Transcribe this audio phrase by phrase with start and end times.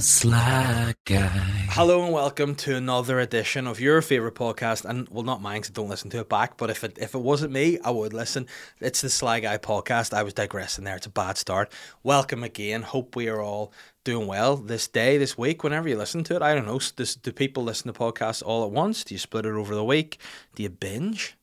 [0.00, 1.66] Sly Guy.
[1.70, 5.70] Hello and welcome to another edition of your favorite podcast, and well, not mine 'cause
[5.70, 6.56] I don't listen to it back.
[6.56, 8.46] But if it if it wasn't me, I would listen.
[8.80, 10.14] It's the Sly Guy podcast.
[10.14, 10.94] I was digressing there.
[10.94, 11.72] It's a bad start.
[12.04, 12.82] Welcome again.
[12.82, 13.72] Hope we are all
[14.04, 16.42] doing well this day, this week, whenever you listen to it.
[16.42, 16.78] I don't know.
[16.78, 19.02] Do people listen to podcasts all at once?
[19.02, 20.20] Do you split it over the week?
[20.54, 21.36] Do you binge?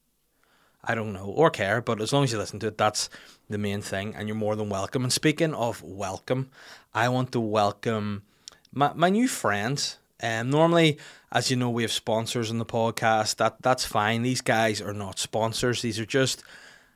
[0.81, 3.09] I don't know or care, but as long as you listen to it, that's
[3.49, 5.03] the main thing, and you're more than welcome.
[5.03, 6.51] And speaking of welcome,
[6.93, 8.23] I want to welcome
[8.75, 9.97] my, my new friends.
[10.21, 10.99] Um, normally,
[11.31, 13.37] as you know, we have sponsors on the podcast.
[13.37, 14.21] That that's fine.
[14.21, 15.81] These guys are not sponsors.
[15.81, 16.43] These are just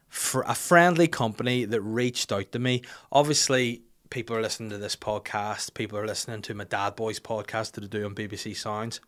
[0.07, 2.84] for a friendly company that reached out to me.
[3.12, 5.73] Obviously, people are listening to this podcast.
[5.73, 9.02] People are listening to my dad boys podcast that I do on BBC Sounds.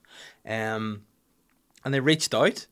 [0.46, 1.04] Um,
[1.84, 2.68] and they reached out.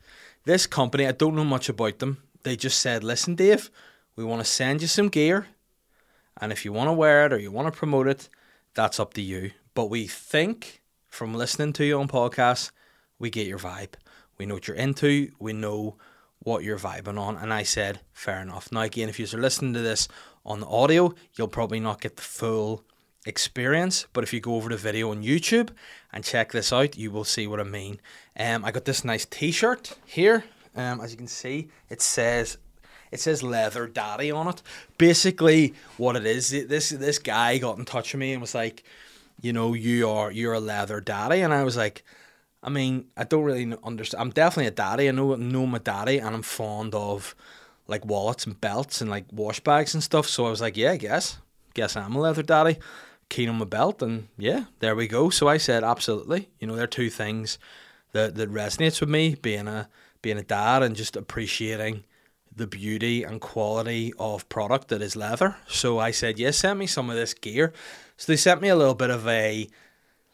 [0.45, 2.23] This company, I don't know much about them.
[2.43, 3.69] They just said, "Listen, Dave,
[4.15, 5.47] we want to send you some gear,
[6.39, 8.29] and if you want to wear it or you want to promote it,
[8.73, 9.51] that's up to you.
[9.79, 12.71] But we think from listening to you on podcasts,
[13.17, 13.93] we get your vibe.
[14.37, 15.31] We know what you're into.
[15.39, 15.95] We know
[16.39, 19.79] what you're vibing on." And I said, "Fair enough." Now, again, if you're listening to
[19.79, 20.09] this
[20.45, 22.83] on the audio, you'll probably not get the full
[23.25, 24.05] experience.
[24.11, 25.69] But if you go over the video on YouTube
[26.11, 28.01] and check this out, you will see what I mean.
[28.37, 30.43] Um, I got this nice T-shirt here.
[30.75, 32.57] Um, as you can see, it says
[33.11, 34.61] it says leather daddy on it.
[34.97, 38.83] Basically, what it is, this this guy got in touch with me and was like,
[39.41, 42.03] you know, you are you're a leather daddy, and I was like.
[42.61, 44.21] I mean, I don't really understand.
[44.21, 45.07] I'm definitely a daddy.
[45.07, 47.33] I know know my daddy, and I'm fond of
[47.87, 50.27] like wallets and belts and like wash bags and stuff.
[50.27, 51.37] So I was like, yeah, I guess,
[51.73, 52.79] guess I'm a leather daddy
[53.29, 56.75] keen on my belt and yeah there we go so i said absolutely you know
[56.75, 57.59] there are two things
[58.11, 59.87] that that resonates with me being a
[60.21, 62.03] being a dad and just appreciating
[62.53, 66.87] the beauty and quality of product that is leather so i said yes send me
[66.87, 67.71] some of this gear
[68.19, 69.67] so they sent me a little bit of a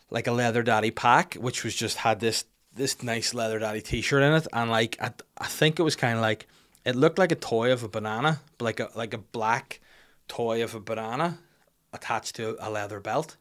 [0.10, 4.22] like a leather daddy pack which was just had this this nice leather daddy t-shirt
[4.22, 6.48] in it and like i, I think it was kind of like
[6.84, 9.80] it looked like a toy of a banana like a like a black
[10.28, 11.38] toy of a banana
[11.96, 13.38] attached to a leather belt.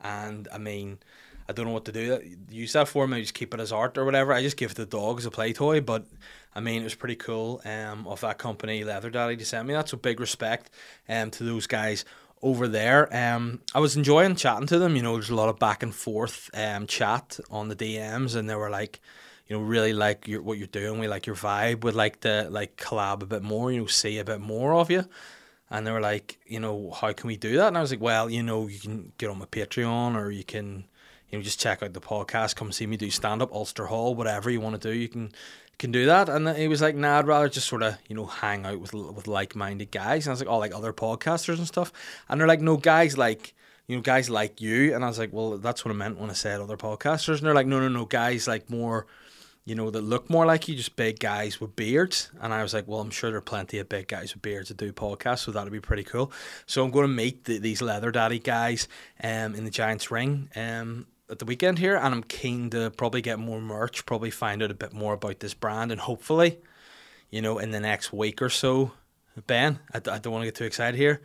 [0.00, 0.98] And I mean,
[1.48, 2.20] I don't know what to do.
[2.50, 3.06] Use that for.
[3.06, 4.32] Maybe just keep it as art or whatever.
[4.32, 5.80] I just give the dog as a play toy.
[5.80, 6.06] But
[6.54, 7.62] I mean, it was pretty cool.
[7.64, 9.88] Um, of that company, Leather Daddy, to send me that.
[9.88, 10.70] So big respect,
[11.08, 12.04] um, to those guys
[12.42, 13.14] over there.
[13.16, 14.96] Um, I was enjoying chatting to them.
[14.96, 18.48] You know, there's a lot of back and forth um chat on the DMs, and
[18.48, 19.00] they were like,
[19.46, 20.98] you know, really like your what you're doing.
[20.98, 21.84] We like your vibe.
[21.84, 23.72] Would like to like collab a bit more.
[23.72, 25.06] You know, see a bit more of you
[25.72, 27.68] and they were like, you know, how can we do that?
[27.68, 30.44] And I was like, well, you know, you can get on my Patreon or you
[30.44, 30.84] can,
[31.30, 34.14] you know, just check out the podcast, come see me do stand up, Ulster Hall,
[34.14, 35.32] whatever you want to do, you can
[35.82, 36.28] can do that.
[36.28, 38.94] And he was like, nah, I'd rather just sort of, you know, hang out with
[38.94, 40.26] with like minded guys.
[40.26, 41.92] And I was like, oh, like other podcasters and stuff.
[42.28, 43.54] And they're like, no, guys like
[43.88, 44.94] you know, guys like you.
[44.94, 47.38] And I was like, well, that's what I meant when I said other podcasters.
[47.38, 49.06] And they're like, no, no, no, guys like more
[49.64, 52.32] you know, that look more like you, just big guys with beards.
[52.40, 54.68] And I was like, well, I'm sure there are plenty of big guys with beards
[54.68, 56.32] that do podcasts, so that'd be pretty cool.
[56.66, 58.88] So I'm going to meet the, these leather daddy guys
[59.22, 63.22] um, in the Giants Ring um, at the weekend here, and I'm keen to probably
[63.22, 66.58] get more merch, probably find out a bit more about this brand, and hopefully,
[67.30, 68.92] you know, in the next week or so,
[69.46, 71.22] Ben, I, I don't want to get too excited here,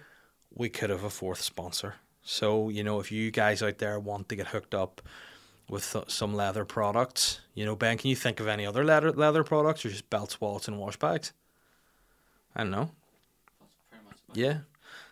[0.53, 1.95] we could have a fourth sponsor.
[2.23, 5.01] So, you know, if you guys out there want to get hooked up,
[5.69, 7.41] with th- some leather products.
[7.53, 10.39] You know, Ben, can you think of any other leather leather products or just belts,
[10.39, 11.33] wallets, and wash bags?
[12.55, 12.91] I don't know.
[14.33, 14.59] Yeah.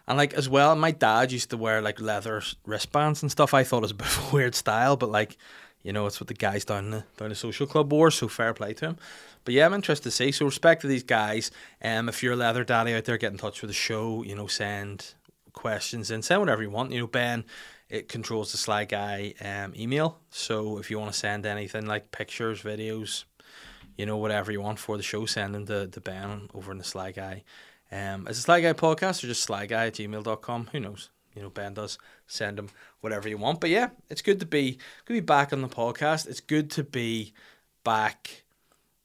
[0.08, 3.54] And like as well, my dad used to wear like leather wristbands and stuff.
[3.54, 5.38] I thought it was a bit of a weird style, but like,
[5.84, 8.54] you know, it's what the guys down the down the social club wore, so fair
[8.54, 8.98] play to him.
[9.44, 10.32] But yeah, I'm interested to see.
[10.32, 11.52] So respect to these guys.
[11.82, 14.36] Um if you're a leather daddy out there, get in touch with the show, you
[14.36, 15.14] know, send
[15.54, 16.92] questions and send whatever you want.
[16.92, 17.46] You know, Ben,
[17.90, 20.20] it controls the Sly Guy um, email.
[20.30, 23.24] So if you want to send anything like pictures, videos,
[23.98, 26.78] you know, whatever you want for the show, send them to, to Ben over in
[26.78, 27.44] the Sly Guy.
[27.92, 30.70] Um, is it Sly Guy podcast or just Sly Guy at gmail.com?
[30.72, 31.10] Who knows?
[31.36, 31.98] You know, Ben does
[32.28, 32.70] send them
[33.02, 33.60] whatever you want.
[33.60, 34.72] But yeah, it's good to be
[35.06, 36.28] good to be back on the podcast.
[36.28, 37.34] It's good to be
[37.84, 38.44] back.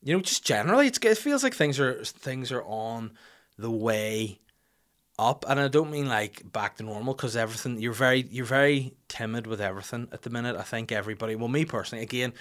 [0.02, 3.12] You know, just generally, it's it feels like things are things are on
[3.58, 4.40] the way
[5.20, 8.94] up and I don't mean like back to normal because everything you're very you're very
[9.08, 12.32] timid with everything at the minute I think everybody well me personally again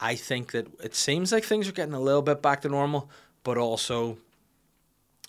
[0.00, 3.08] I think that it seems like things are getting a little bit back to normal
[3.44, 4.18] but also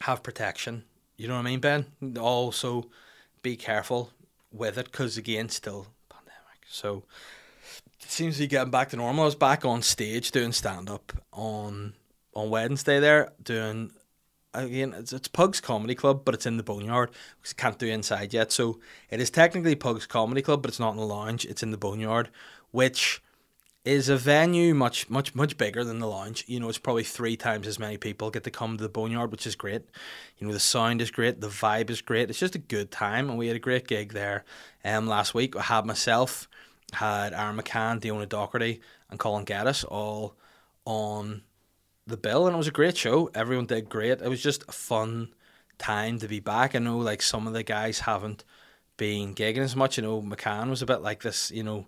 [0.02, 0.84] have protection
[1.18, 1.86] you know what I mean Ben
[2.20, 2.90] also
[3.42, 4.12] be careful
[4.52, 7.04] with it because again still pandemic so
[8.02, 10.90] it seems to be getting back to normal I was back on stage doing stand
[10.90, 11.94] up on
[12.34, 13.92] on Wednesday there doing
[14.56, 18.34] again, it's, it's Pugs Comedy Club, but it's in the Boneyard because can't do inside
[18.34, 18.52] yet.
[18.52, 21.46] So it is technically Pugs Comedy Club, but it's not in the lounge.
[21.46, 22.30] It's in the Boneyard,
[22.72, 23.22] which
[23.86, 26.44] is a venue much much much bigger than the lounge.
[26.48, 29.32] You know, it's probably three times as many people get to come to the Boneyard,
[29.32, 29.84] which is great.
[30.38, 32.30] You know, the sound is great, the vibe is great.
[32.30, 34.44] It's just a good time, and we had a great gig there.
[34.84, 36.50] Um, last week I had myself,
[36.94, 40.36] had Aaron McCann, Diona Doherty, and Colin Geddis all
[40.86, 41.44] on
[42.08, 43.30] the bill, and it was a great show.
[43.36, 44.22] Everyone did great.
[44.22, 45.30] It was just a fun
[45.78, 46.76] time to be back.
[46.76, 48.44] I know like some of the guys haven't
[48.98, 49.98] been gigging as much.
[49.98, 51.52] You know, McCann was a bit like this.
[51.52, 51.88] You know,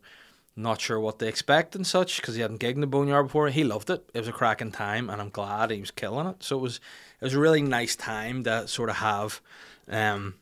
[0.57, 3.49] not sure what they expect and such because he hadn't gigged in the Boneyard before.
[3.49, 4.09] He loved it.
[4.13, 6.43] It was a cracking time, and I'm glad he was killing it.
[6.43, 6.77] So it was
[7.21, 9.41] it was a really nice time to sort of have
[9.87, 10.35] um,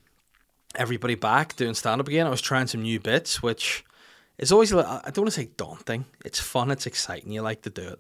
[0.76, 2.28] everybody back doing stand up again.
[2.28, 3.84] I was trying some new bits, which
[4.38, 6.06] is always I don't want to say daunting.
[6.24, 6.72] It's fun.
[6.72, 7.32] It's exciting.
[7.32, 8.00] You like to do it.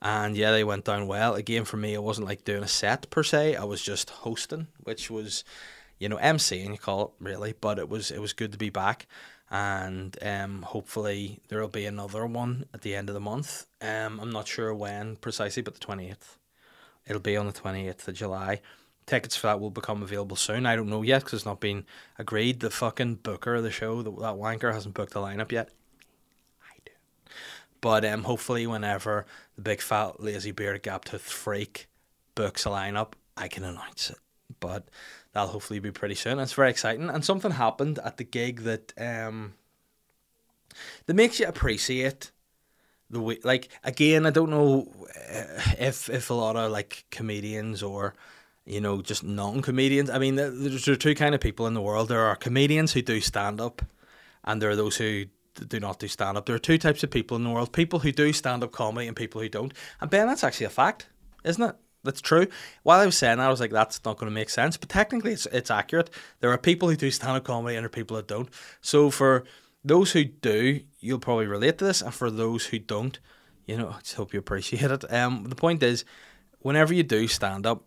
[0.00, 1.36] And yeah, they went down well.
[1.36, 3.54] Again, for me, it wasn't like doing a set per se.
[3.54, 5.44] I was just hosting, which was,
[6.00, 7.54] you know, MC and you call it really.
[7.60, 9.06] But it was it was good to be back,
[9.52, 13.66] and um, hopefully there'll be another one at the end of the month.
[13.82, 16.38] Um, I'm not sure when precisely, but the twenty eighth.
[17.06, 18.62] It'll be on the twenty eighth of July.
[19.04, 20.64] Tickets for that will become available soon.
[20.64, 21.84] I don't know yet because it's not been
[22.18, 22.60] agreed.
[22.60, 25.68] The fucking booker of the show, the, that wanker, hasn't booked the lineup yet.
[26.62, 26.92] I do.
[27.82, 29.26] But um, hopefully, whenever
[29.56, 31.88] the big fat lazy bearded gap tooth freak
[32.34, 34.18] books a lineup, I can announce it.
[34.60, 34.88] But
[35.32, 36.38] that'll hopefully be pretty soon.
[36.38, 37.08] It's very exciting.
[37.08, 39.54] And something happened at the gig that um
[41.06, 42.30] that makes you appreciate
[43.10, 43.38] the way.
[43.44, 44.88] Like again, I don't know
[45.30, 48.14] uh, if if a lot of like comedians or
[48.64, 50.10] you know just non comedians.
[50.10, 52.08] I mean, there's there two kind of people in the world.
[52.08, 53.82] There are comedians who do stand up,
[54.44, 55.26] and there are those who
[55.68, 56.46] do not do stand up.
[56.46, 59.06] There are two types of people in the world people who do stand up comedy
[59.06, 59.72] and people who don't.
[60.00, 61.06] And Ben, that's actually a fact,
[61.44, 61.76] isn't it?
[62.04, 62.48] That's true.
[62.82, 64.76] While I was saying that, I was like, that's not going to make sense.
[64.76, 66.10] But technically, it's, it's accurate.
[66.40, 68.48] There are people who do stand up comedy and there are people that don't.
[68.80, 69.44] So for
[69.84, 72.02] those who do, you'll probably relate to this.
[72.02, 73.18] And for those who don't,
[73.66, 75.12] you know, I just hope you appreciate it.
[75.12, 76.04] Um, the point is,
[76.60, 77.84] whenever you do stand up,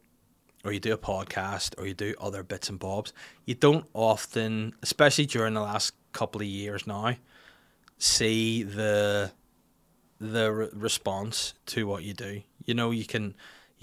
[0.64, 3.14] or you do a podcast, or you do other bits and bobs,
[3.46, 7.16] you don't often, especially during the last couple of years now,
[8.00, 9.32] see the
[10.20, 12.42] the re- response to what you do.
[12.66, 13.36] You know, you can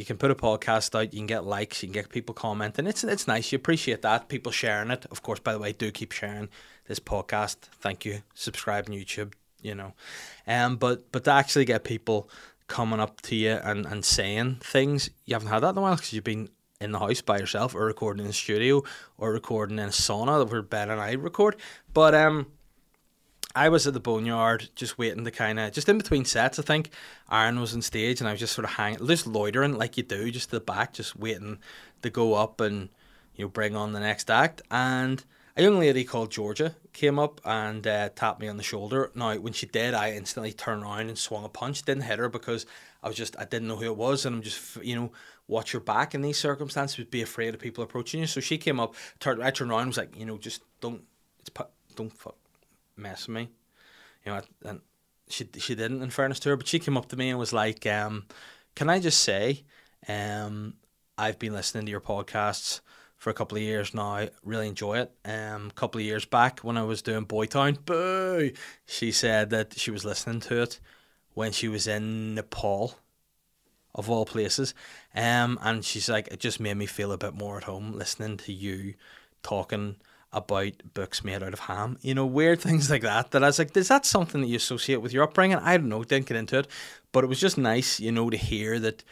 [0.03, 2.89] you can put a podcast out, you can get likes, you can get people commenting.
[2.89, 3.53] It's it's nice.
[3.53, 4.29] You appreciate that.
[4.29, 5.07] People sharing it.
[5.13, 6.49] Of course, by the way, do keep sharing
[6.89, 7.57] this podcast.
[7.81, 8.23] Thank you.
[8.35, 9.93] Subscribe on YouTube, you know.
[10.49, 12.29] Um but but to actually get people
[12.67, 15.95] coming up to you and, and saying things, you haven't had that in a while
[15.95, 16.49] because you've been
[16.81, 18.83] in the house by yourself or recording in the studio
[19.19, 21.55] or recording in a sauna where Ben and I record.
[21.95, 22.49] But um
[23.55, 26.59] I was at the boneyard just waiting to kind of just in between sets.
[26.59, 26.91] I think
[27.31, 30.03] Aaron was on stage and I was just sort of hanging, just loitering like you
[30.03, 31.59] do, just at the back, just waiting
[32.03, 32.89] to go up and
[33.35, 34.63] you know bring on the next act.
[34.71, 35.23] And
[35.57, 39.11] a young lady called Georgia came up and uh, tapped me on the shoulder.
[39.15, 41.83] Now, when she did, I instantly turned around and swung a punch.
[41.83, 42.65] Didn't hit her because
[43.03, 45.13] I was just I didn't know who it was, and I'm just you know
[45.49, 47.05] watch your back in these circumstances.
[47.05, 48.27] Be afraid of people approaching you.
[48.27, 51.03] So she came up, turned I turned around, and was like, you know, just don't
[51.41, 51.51] it's
[51.95, 52.37] don't fuck
[53.03, 53.51] mess me.
[54.25, 54.81] You know, and
[55.29, 57.53] she she didn't in fairness to her, but she came up to me and was
[57.53, 58.27] like, um,
[58.75, 59.65] "Can I just say,
[60.09, 60.75] um,
[61.19, 62.81] I've been listening to your podcasts."
[63.23, 64.27] for a couple of years now.
[64.43, 65.13] Really enjoy it.
[65.25, 68.51] Um, a couple of years back when I was doing Boytown, boo,
[68.85, 70.81] she said that she was listening to it
[71.35, 72.97] when she was in Nepal,
[73.95, 74.75] of all places.
[75.15, 78.39] Um, and she's like, it just made me feel a bit more at home listening
[78.39, 78.95] to you
[79.45, 79.97] talking
[80.33, 81.99] about books made out of ham.
[82.01, 83.31] You know, weird things like that.
[83.31, 85.59] That I was like, is that something that you associate with your upbringing?
[85.59, 86.69] I don't know, didn't get into it.
[87.13, 89.05] But it was just nice, you know, to hear that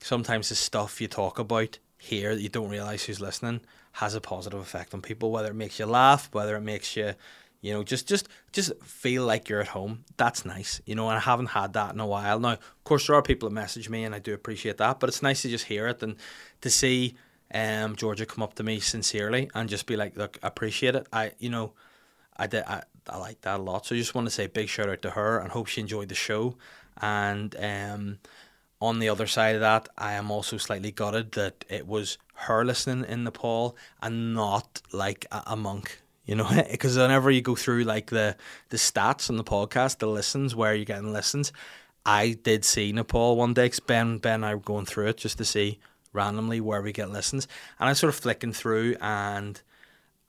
[0.00, 3.60] sometimes the stuff you talk about here that you don't realise who's listening
[3.92, 7.14] has a positive effect on people, whether it makes you laugh, whether it makes you
[7.62, 10.04] you know, just just just feel like you're at home.
[10.16, 11.08] That's nice, you know.
[11.08, 12.52] And I haven't had that in a while now.
[12.52, 14.98] Of course, there are people that message me, and I do appreciate that.
[14.98, 16.16] But it's nice to just hear it and
[16.62, 17.16] to see
[17.52, 21.06] um, Georgia come up to me sincerely and just be like, "Look, I appreciate it.
[21.12, 21.72] I, you know,
[22.36, 22.64] I did.
[22.64, 23.86] I, I like that a lot.
[23.86, 26.08] So I just want to say big shout out to her and hope she enjoyed
[26.08, 26.56] the show.
[27.00, 28.18] And um,
[28.80, 32.64] on the other side of that, I am also slightly gutted that it was her
[32.64, 36.00] listening in Nepal and not like a, a monk.
[36.24, 38.36] You know, because whenever you go through like the
[38.68, 41.52] the stats on the podcast, the listens where you're getting listens,
[42.06, 43.68] I did see Nepal one day.
[43.68, 45.80] Cause ben Ben and I were going through it just to see
[46.12, 47.46] randomly where we get listens.
[47.78, 49.60] And I sort of flicking through and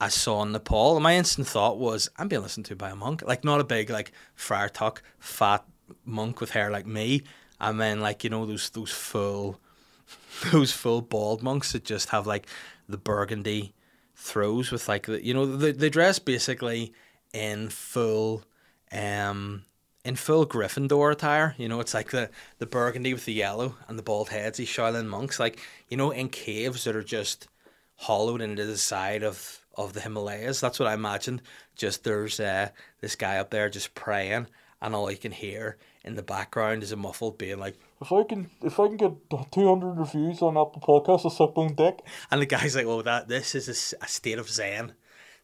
[0.00, 0.96] I saw Nepal.
[0.96, 3.22] And my instant thought was, I'm being listened to by a monk.
[3.22, 5.64] Like, not a big, like, friar tuck, fat
[6.04, 7.22] monk with hair like me.
[7.60, 9.60] And then, like, you know, those, those full,
[10.52, 12.46] those full bald monks that just have like
[12.88, 13.74] the burgundy
[14.14, 16.92] throws with like the you know they they dress basically
[17.32, 18.44] in full
[18.92, 19.64] um
[20.04, 21.54] in full Gryffindor attire.
[21.58, 24.58] You know, it's like the the burgundy with the yellow and the bald heads.
[24.58, 27.48] These Shaolin monks, like you know, in caves that are just
[27.96, 30.60] hollowed into the side of of the Himalayas.
[30.60, 31.42] That's what I imagined.
[31.76, 34.46] Just there's uh, this guy up there just praying,
[34.80, 38.24] and all you can hear in the background is a muffled being like, If I
[38.24, 39.12] can, if I can get
[39.52, 42.00] two hundred reviews on Apple Podcasts, I'll suck dick.
[42.30, 43.68] and the guy's like, "Oh, that this is
[44.00, 44.94] a state of zen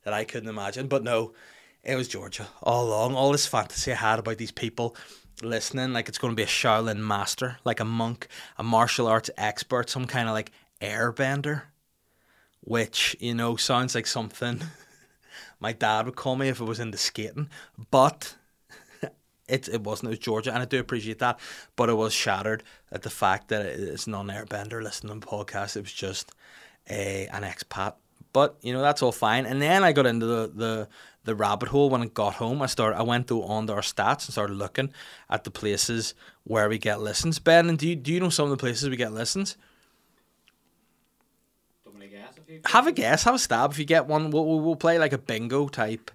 [0.03, 1.33] that I couldn't imagine." But no,
[1.89, 3.15] it was Georgia all along.
[3.15, 4.95] All this fantasy I had about these people
[5.43, 8.29] listening, like it's going to be a Shaolin master, like a monk,
[8.59, 10.53] a martial arts expert, some kind of like
[10.83, 11.63] airbender,
[12.61, 14.61] which you know sounds like something
[15.61, 17.49] my dad would call me if it was into skating,
[17.91, 18.35] but.
[19.51, 20.09] It, it wasn't.
[20.09, 21.41] It was Georgia, and I do appreciate that.
[21.75, 25.75] But it was shattered at the fact that it's non airbender listening to podcast.
[25.75, 26.33] It was just
[26.91, 27.95] a an expat.
[28.35, 29.47] But you know that's all fine.
[29.47, 30.89] And then I got into the, the
[31.29, 32.63] the rabbit hole when I got home.
[32.63, 32.99] I started.
[32.99, 34.93] I went to onto our stats and started looking
[35.31, 37.39] at the places where we get listens.
[37.39, 39.57] Ben, and do you do you know some of the places we get listens?
[41.85, 43.25] Don't want to guess Have a guess.
[43.25, 43.71] Have a stab.
[43.71, 46.11] If you get one, we'll we'll, play like a bingo type.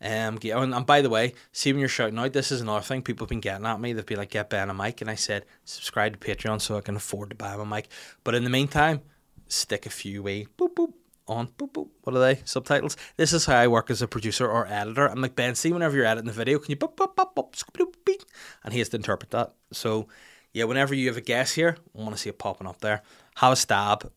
[0.00, 3.02] Um, and, and by the way, see when you're shouting out, this is another thing
[3.02, 3.92] people have been getting at me.
[3.92, 6.80] They've been like, "Get Ben a mic," and I said, "Subscribe to Patreon so I
[6.80, 7.88] can afford to buy him a mic."
[8.24, 9.02] But in the meantime,
[9.48, 10.92] stick a few wee boop boop
[11.28, 11.88] on boop boop.
[12.02, 12.40] What are they?
[12.44, 12.96] Subtitles.
[13.16, 15.06] This is how I work as a producer or editor.
[15.06, 15.54] I'm like Ben.
[15.54, 18.22] See, whenever you're editing the video, can you boop boop boop boop scoop, boop, beep?
[18.64, 19.54] And he has to interpret that.
[19.72, 20.08] So,
[20.52, 23.02] yeah, whenever you have a guess here, I want to see it popping up there.
[23.36, 24.10] Have a stab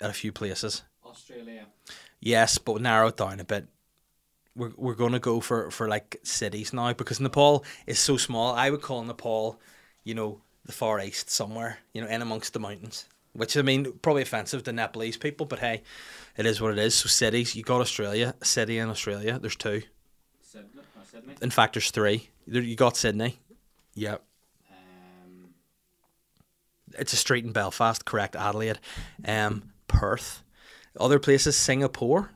[0.00, 0.82] at a few places.
[1.04, 1.66] Australia.
[2.20, 3.66] Yes, but narrow it down a bit.
[4.54, 8.54] We're we're gonna go for, for like cities now because Nepal is so small.
[8.54, 9.60] I would call Nepal,
[10.02, 13.06] you know, the far east somewhere, you know, in amongst the mountains.
[13.36, 15.82] Which I mean, probably offensive to Nepalese people, but hey,
[16.36, 16.94] it is what it is.
[16.94, 19.38] So cities, you got Australia, a city in Australia.
[19.38, 19.82] There's two.
[20.42, 20.82] Sydney.
[21.10, 21.34] Sydney.
[21.42, 22.30] In fact, there's three.
[22.46, 23.38] You got Sydney.
[23.94, 24.22] Yep.
[24.70, 25.54] Um,
[26.98, 28.36] It's a street in Belfast, correct?
[28.36, 28.78] Adelaide,
[29.24, 30.42] um, Perth,
[30.98, 32.30] other places, Singapore,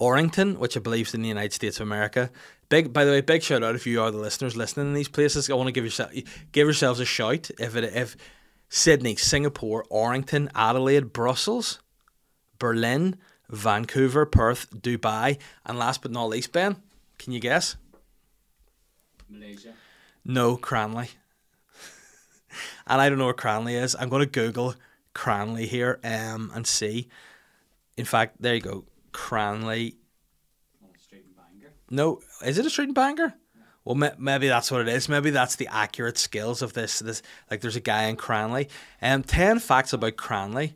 [0.00, 2.30] Orrington, which I believe is in the United States of America.
[2.68, 5.08] Big, by the way, big shout out if you are the listeners listening in these
[5.08, 5.50] places.
[5.50, 6.12] I want to give yourself
[6.52, 8.16] give yourselves a shout if it if
[8.70, 11.80] Sydney, Singapore, Orrington, Adelaide, Brussels,
[12.60, 13.16] Berlin,
[13.50, 16.76] Vancouver, Perth, Dubai, and last but not least, Ben,
[17.18, 17.76] can you guess?
[19.28, 19.74] Malaysia.
[20.24, 21.08] No, Cranleigh.
[22.86, 23.96] and I don't know where Cranleigh is.
[23.98, 24.76] I'm going to Google
[25.14, 27.08] Cranleigh here um, and see.
[27.96, 28.84] In fact, there you go.
[29.10, 29.96] Cranley.
[30.80, 31.72] Well, straight in Bangor.
[31.90, 33.34] No, is it a street in Bangor?
[33.90, 35.08] Well, ma- maybe that's what it is.
[35.08, 37.00] Maybe that's the accurate skills of this.
[37.00, 38.66] This like, there's a guy in Cranleigh.
[39.02, 40.74] Um, ten facts about Cranleigh.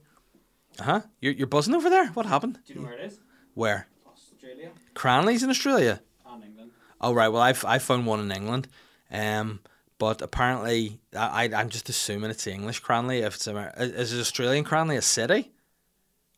[0.81, 1.01] Uh huh.
[1.21, 2.09] You're you're buzzing over there.
[2.09, 2.59] What happened?
[2.67, 3.21] Do you know where it is?
[3.55, 3.87] Where?
[4.05, 6.01] Australia Cranley's in Australia.
[6.27, 6.73] and England.
[7.01, 8.67] Oh right, well I've I found one in England,
[9.13, 9.61] um,
[9.99, 13.23] but apparently I I- I'm just assuming it's the English Cranleigh.
[13.25, 15.53] If it's Amer- is it Australian Cranley a city,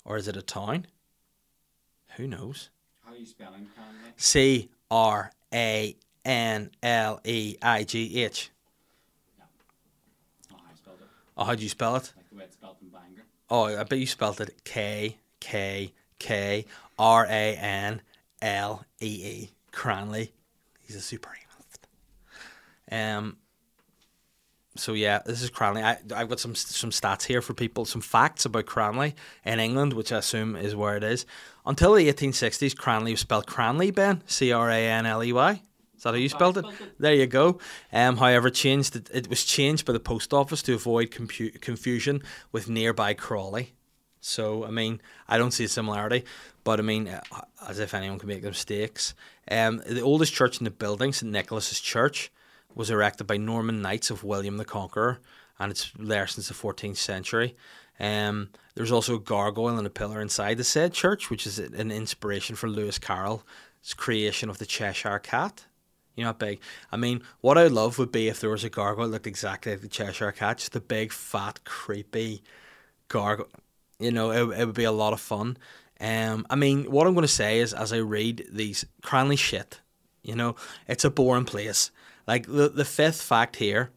[0.05, 0.87] or is it a town?
[2.19, 2.69] Who knows?
[3.03, 4.13] How are you spelling Cranley?
[4.17, 8.51] C R A N L E I G H.
[10.53, 11.07] Oh, I spelled it
[11.39, 12.13] Oh, how do you spell it?
[12.17, 13.23] like the way it's spelled in Bangor.
[13.49, 16.67] Oh, I bet you spelled it K K K
[16.99, 18.03] R A N
[18.43, 19.51] L E E.
[19.73, 20.33] Cranley.
[20.81, 21.87] He's a supremist.
[22.91, 23.37] Um.
[24.77, 25.83] So yeah, this is Cranleigh.
[25.83, 29.13] I I've got some some stats here for people, some facts about Cranleigh
[29.45, 31.25] in England, which I assume is where it is.
[31.65, 33.91] Until the 1860s, Cranleigh was spelled Cranley.
[33.91, 35.63] Ben, C R A N L E Y.
[36.07, 36.61] That how you spelled it?
[36.61, 37.01] spelled it.
[37.01, 37.59] There you go.
[37.93, 42.23] Um, however, changed it, it was changed by the post office to avoid compu- confusion
[42.53, 43.73] with nearby Crawley.
[44.21, 46.25] So I mean, I don't see a similarity,
[46.63, 47.21] but I mean, uh,
[47.67, 49.15] as if anyone can make mistakes.
[49.51, 52.31] Um, the oldest church in the building, St Nicholas's Church,
[52.75, 55.19] was erected by Norman Knights of William the Conqueror,
[55.59, 57.57] and it's there since the 14th century.
[57.99, 61.91] Um, there's also a gargoyle and a pillar inside the said church, which is an
[61.91, 63.43] inspiration for Lewis Carroll's
[63.97, 65.67] creation of the Cheshire Cat.
[66.17, 66.61] You know, how big.
[66.91, 69.73] I mean, what I'd love would be if there was a gargoyle that looked exactly
[69.73, 72.43] like the Cheshire Cat, just the big, fat, creepy
[73.09, 73.49] gargoyle.
[73.99, 75.57] You know, it, it would be a lot of fun.
[76.01, 79.81] Um, I mean, what I'm going to say is, as I read these Cranleigh shit,
[80.23, 80.57] you know,
[80.89, 81.91] it's a boring place.
[82.27, 83.91] Like the the fifth fact here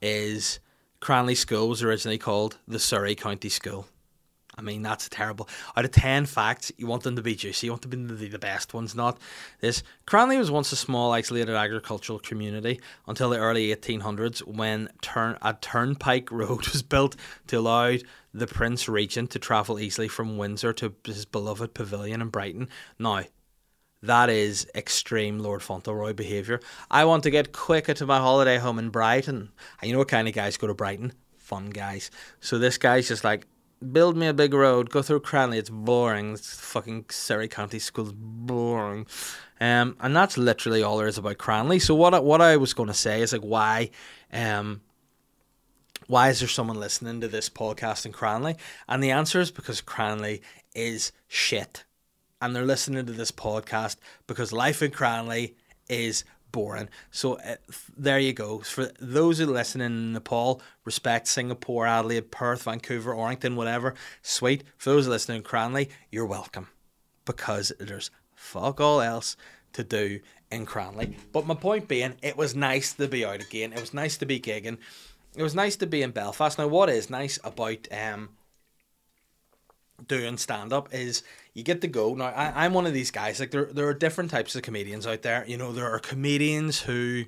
[0.00, 0.58] is
[1.00, 3.86] Cranleigh School was originally called the Surrey County School.
[4.56, 5.48] I mean, that's terrible.
[5.76, 7.68] Out of 10 facts, you want them to be juicy.
[7.68, 9.18] You want them to be the best ones, not
[9.60, 9.82] this.
[10.06, 15.54] Cranleigh was once a small, isolated agricultural community until the early 1800s when turn, a
[15.54, 17.16] turnpike road was built
[17.46, 17.96] to allow
[18.34, 22.68] the Prince Regent to travel easily from Windsor to his beloved pavilion in Brighton.
[22.98, 23.22] Now,
[24.02, 26.60] that is extreme Lord Fauntleroy behaviour.
[26.90, 29.50] I want to get quicker to my holiday home in Brighton.
[29.80, 31.12] And you know what kind of guys go to Brighton?
[31.38, 32.10] Fun guys.
[32.40, 33.46] So this guy's just like,
[33.90, 36.34] build me a big road, go through Cranleigh, it's boring.
[36.34, 39.06] It's fucking Surrey County School's boring.
[39.60, 41.80] Um, and that's literally all there is about Cranleigh.
[41.80, 43.90] So what I, what I was going to say is like why
[44.32, 44.80] um
[46.06, 48.56] why is there someone listening to this podcast in Cranleigh?
[48.88, 50.38] And the answer is because Cranleigh
[50.74, 51.84] is shit.
[52.40, 53.96] And they're listening to this podcast
[54.26, 55.48] because life in Cranleigh
[55.88, 56.88] is boring.
[57.10, 57.56] So uh,
[57.96, 58.58] there you go.
[58.58, 63.94] For those who are listening in Nepal, respect Singapore, Adelaide, Perth, Vancouver, Orrington, whatever.
[64.22, 64.64] Sweet.
[64.76, 66.68] For those listening in Cranleigh, you're welcome
[67.24, 69.36] because there's fuck all else
[69.72, 71.14] to do in Cranleigh.
[71.32, 73.72] But my point being, it was nice to be out again.
[73.72, 74.78] It was nice to be gigging.
[75.34, 76.58] It was nice to be in Belfast.
[76.58, 78.30] Now, what is nice about um
[80.06, 81.22] doing stand up is
[81.54, 82.14] you get to go.
[82.14, 83.40] Now, I, I'm one of these guys.
[83.40, 85.44] Like there, there are different types of comedians out there.
[85.46, 87.24] You know, there are comedians who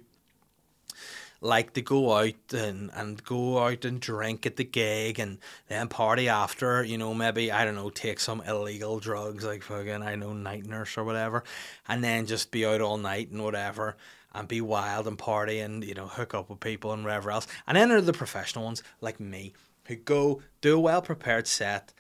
[1.41, 5.39] like to go out and, and go out and drink at the gig and
[5.69, 10.03] then party after, you know, maybe, I don't know, take some illegal drugs like fucking,
[10.03, 11.45] I know, night nurse or whatever,
[11.87, 13.97] and then just be out all night and whatever
[14.35, 17.47] and be wild and party and, you know, hook up with people and whatever else.
[17.67, 19.53] And then there are the professional ones like me
[19.85, 21.93] who go do a well prepared set,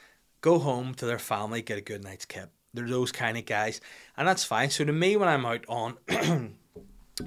[0.45, 2.51] go home to their family, get a good night's kip.
[2.75, 3.81] They're those kind of guys,
[4.15, 4.69] and that's fine.
[4.69, 5.97] So to me, when I'm out on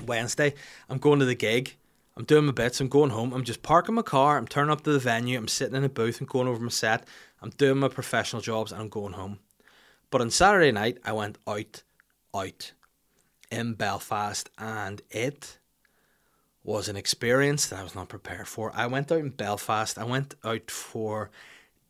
[0.05, 0.53] Wednesday,
[0.87, 1.77] I'm going to the gig.
[2.15, 2.79] I'm doing my bits.
[2.79, 3.33] I'm going home.
[3.33, 4.37] I'm just parking my car.
[4.37, 5.35] I'm turning up to the venue.
[5.35, 7.07] I'm sitting in a booth and going over my set.
[7.41, 9.39] I'm doing my professional jobs and I'm going home.
[10.11, 11.81] But on Saturday night, I went out,
[12.35, 12.73] out
[13.49, 15.57] in Belfast, and it
[16.63, 18.71] was an experience that I was not prepared for.
[18.75, 19.97] I went out in Belfast.
[19.97, 21.31] I went out for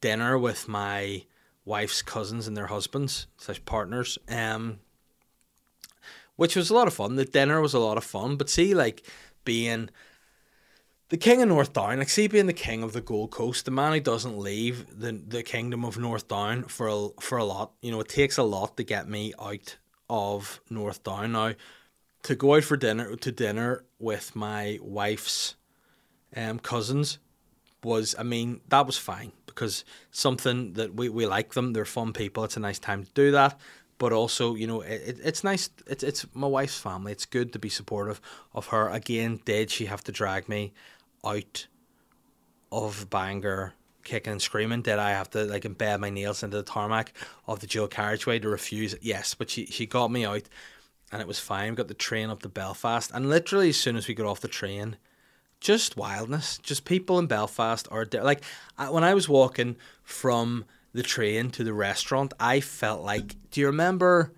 [0.01, 1.23] dinner with my
[1.65, 4.17] wife's cousins and their husbands slash partners.
[4.29, 4.79] Um,
[6.37, 7.15] which was a lot of fun.
[7.15, 8.37] The dinner was a lot of fun.
[8.37, 9.05] But see, like
[9.43, 9.89] being
[11.09, 13.71] the king of North Down, like see being the king of the Gold Coast, the
[13.71, 17.73] man who doesn't leave the the kingdom of North Down for a for a lot.
[17.81, 19.77] You know, it takes a lot to get me out
[20.09, 21.53] of North Down now.
[22.23, 25.55] To go out for dinner to dinner with my wife's
[26.35, 27.19] um cousins
[27.83, 32.13] was I mean, that was fine because something that we, we like them, they're fun
[32.13, 33.59] people, it's a nice time to do that.
[33.97, 35.71] But also, you know, it, it's nice.
[35.87, 37.11] It's it's my wife's family.
[37.11, 38.21] It's good to be supportive
[38.53, 38.89] of her.
[38.89, 40.73] Again, did she have to drag me
[41.25, 41.65] out
[42.71, 44.83] of Bangor kicking and screaming?
[44.83, 47.11] Did I have to like embed my nails into the tarmac
[47.47, 48.93] of the dual carriageway to refuse?
[49.01, 50.43] Yes, but she she got me out,
[51.11, 51.71] and it was fine.
[51.71, 54.41] We got the train up to Belfast, and literally as soon as we got off
[54.41, 54.97] the train,
[55.59, 56.59] just wildness.
[56.59, 58.23] Just people in Belfast are there.
[58.23, 58.43] Like
[58.77, 63.35] I, when I was walking from the train to the restaurant, I felt like.
[63.51, 64.33] Do you remember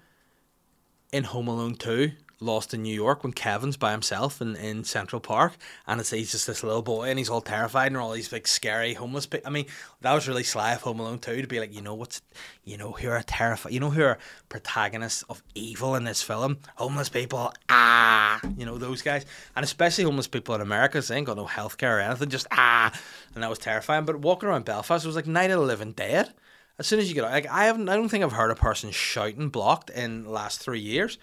[1.12, 2.12] in Home Alone Two?
[2.41, 5.54] Lost in New York when Kevin's by himself in, in Central Park
[5.88, 8.47] and it's he's just this little boy and he's all terrified and all these big
[8.47, 9.47] scary homeless people.
[9.47, 9.65] I mean,
[10.02, 12.21] that was really sly of Home Alone 2 to be like, you know what's
[12.63, 16.58] you know who are terrified you know who are protagonists of evil in this film?
[16.75, 17.54] Homeless people.
[17.69, 18.10] Ah
[18.58, 19.25] you know, those guys.
[19.56, 22.91] And especially homeless people in America, they ain't got no healthcare or anything, just ah
[23.34, 24.06] and that was terrifying.
[24.06, 26.34] But walking around Belfast was like Night of the Living Dead.
[26.78, 28.56] As soon as you get out, like I haven't I don't think I've heard a
[28.56, 31.17] person shouting blocked in the last three years.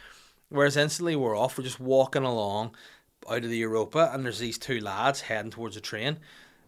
[0.48, 2.76] Whereas instantly we're off, we're just walking along
[3.28, 6.18] out of the Europa, and there's these two lads heading towards the train.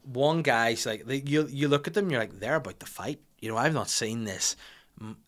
[0.03, 3.21] One guy's like, they, you you look at them, you're like, they're about to fight.
[3.41, 4.57] You know, I've not seen this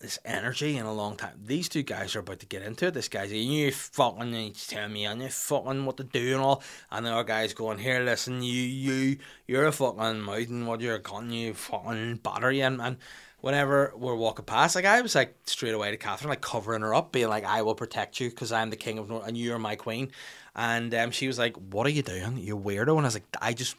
[0.00, 1.38] this energy in a long time.
[1.44, 2.94] These two guys are about to get into it.
[2.94, 6.42] This guy's like, you fucking you tell me and you fucking what to do and
[6.42, 6.62] all.
[6.90, 10.66] And the other guy's going, here, listen, you you you're a fucking mountain.
[10.66, 12.96] What you're a gun, you fucking battery and and
[13.40, 16.94] whenever we're walking past, like I was like straight away to Catherine, like covering her
[16.94, 19.59] up, being like, "I will protect you because I'm the king of North and you're
[19.59, 20.11] my queen."
[20.55, 22.38] And um, she was like, "What are you doing?
[22.38, 23.76] You weirdo!" And I was like, "I just,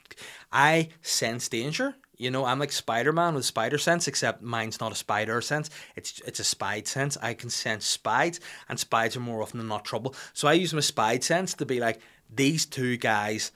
[0.51, 4.91] I sense danger." You know, I'm like Spider Man with spider sense, except mine's not
[4.91, 5.69] a spider sense.
[5.95, 7.17] It's it's a spide sense.
[7.21, 10.15] I can sense spides, and spides are more often than not trouble.
[10.33, 11.99] So I use my spide sense to be like
[12.33, 13.51] these two guys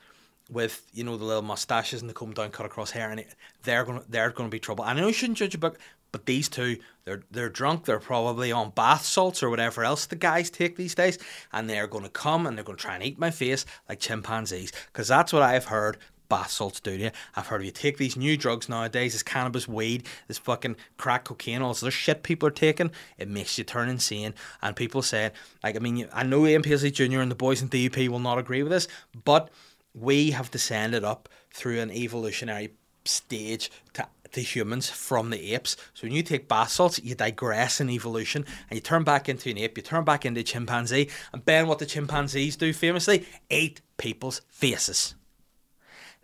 [0.50, 3.34] with you know the little mustaches and the comb down cut across hair, and it,
[3.62, 4.84] they're gonna they're gonna be trouble.
[4.84, 5.78] I know you shouldn't judge a book,
[6.16, 7.84] but these two, they're they're drunk.
[7.84, 11.18] They're probably on bath salts or whatever else the guys take these days,
[11.52, 14.00] and they're going to come and they're going to try and eat my face like
[14.00, 14.72] chimpanzees.
[14.86, 15.98] Because that's what I've heard
[16.30, 17.10] bath salts do to you.
[17.34, 21.60] I've heard you take these new drugs nowadays, this cannabis weed, this fucking crack cocaine,
[21.60, 22.90] all this shit people are taking.
[23.18, 24.32] It makes you turn insane.
[24.62, 27.20] And people said, like, I mean, I know Ian Jr.
[27.20, 28.88] and the boys in DUP will not agree with this,
[29.22, 29.50] but
[29.92, 32.72] we have descended up through an evolutionary
[33.04, 35.76] stage to, to humans from the apes.
[35.94, 39.50] So when you take bath salts, you digress in evolution and you turn back into
[39.50, 41.10] an ape, you turn back into a chimpanzee.
[41.32, 45.14] And Ben, what the chimpanzees do famously, eat people's faces.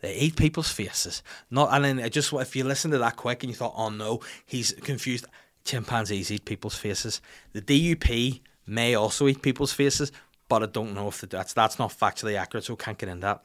[0.00, 1.22] They eat people's faces.
[1.50, 3.88] Not and then I just if you listen to that quick and you thought, oh
[3.88, 5.26] no, he's confused.
[5.64, 7.20] Chimpanzees eat people's faces.
[7.52, 10.12] The DUP may also eat people's faces,
[10.48, 13.42] but I don't know if that's that's not factually accurate, so can't get in that.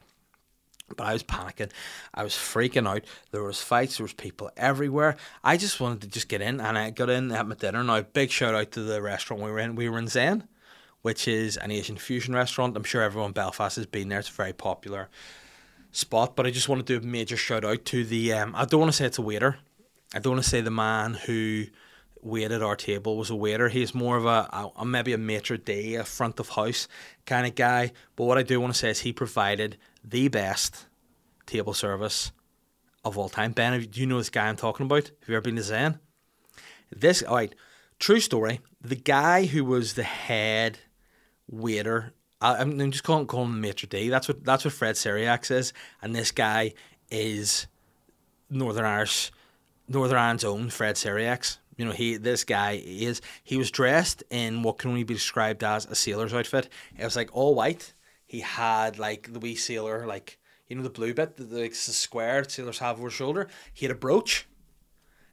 [0.96, 1.72] But I was panicking.
[2.14, 3.04] I was freaking out.
[3.32, 3.98] There was fights.
[3.98, 5.18] There was people everywhere.
[5.44, 7.84] I just wanted to just get in, and I got in at my dinner.
[7.84, 9.76] Now, big shout out to the restaurant we were in.
[9.76, 10.48] We were in Zen,
[11.02, 12.78] which is an Asian fusion restaurant.
[12.78, 14.20] I'm sure everyone in Belfast has been there.
[14.20, 15.10] It's a very popular
[15.92, 16.36] spot.
[16.36, 18.34] But I just want to do a major shout out to the.
[18.34, 19.58] Um, I don't want to say it's a waiter.
[20.14, 21.66] I don't want to say the man who
[22.22, 23.70] waited our table was a waiter.
[23.70, 26.88] He's more of a, a, a maybe a maitre d, a front of house
[27.26, 27.92] kind of guy.
[28.16, 30.86] But what I do want to say is he provided the best
[31.46, 32.32] table service
[33.04, 33.52] of all time.
[33.52, 35.08] Ben, do you know this guy I'm talking about?
[35.08, 36.00] Have you ever been to Zen?
[36.96, 37.54] This, all right,
[38.00, 38.62] true story.
[38.82, 40.80] The guy who was the head
[41.50, 44.10] waiter, I, I'm I'm just calling, calling him maitre d.
[44.10, 46.74] That's what that's what Fred Sirieix is, and this guy
[47.10, 47.68] is
[48.50, 49.32] Northern Irish,
[49.88, 51.60] Northern Ireland's own Fred Sirieix's.
[51.78, 55.64] You know, he this guy is he was dressed in what can only be described
[55.64, 56.70] as a sailor's outfit.
[56.98, 57.94] It was like all white.
[58.28, 60.38] He had like the wee sailor, like
[60.68, 63.48] you know the blue bit, the, the, the square sailors have over his shoulder.
[63.74, 64.48] He had a brooch,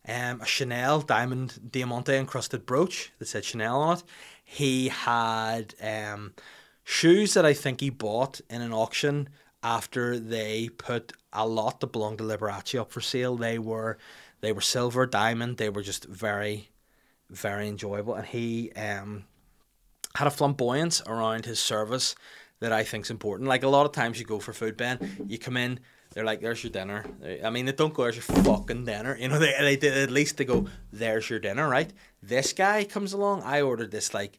[0.09, 4.05] um, a Chanel diamond diamante encrusted brooch that said Chanel on it.
[4.45, 6.35] He had um,
[6.85, 9.29] shoes that I think he bought in an auction
[9.63, 13.37] after they put a lot that belonged to Liberace up for sale.
[13.37, 13.99] They were
[14.41, 15.57] they were silver diamond.
[15.57, 16.69] They were just very
[17.29, 19.25] very enjoyable, and he um,
[20.15, 22.15] had a flamboyance around his service
[22.61, 23.49] that I think's important.
[23.49, 25.81] Like a lot of times you go for food, Ben, you come in,
[26.15, 27.05] they're like, "There's your dinner."
[27.45, 30.11] I mean, they don't go, "There's your fucking dinner." You know, they they did at
[30.11, 31.93] least they go, "There's your dinner," right?
[32.23, 33.43] This guy comes along.
[33.43, 34.39] I ordered this like,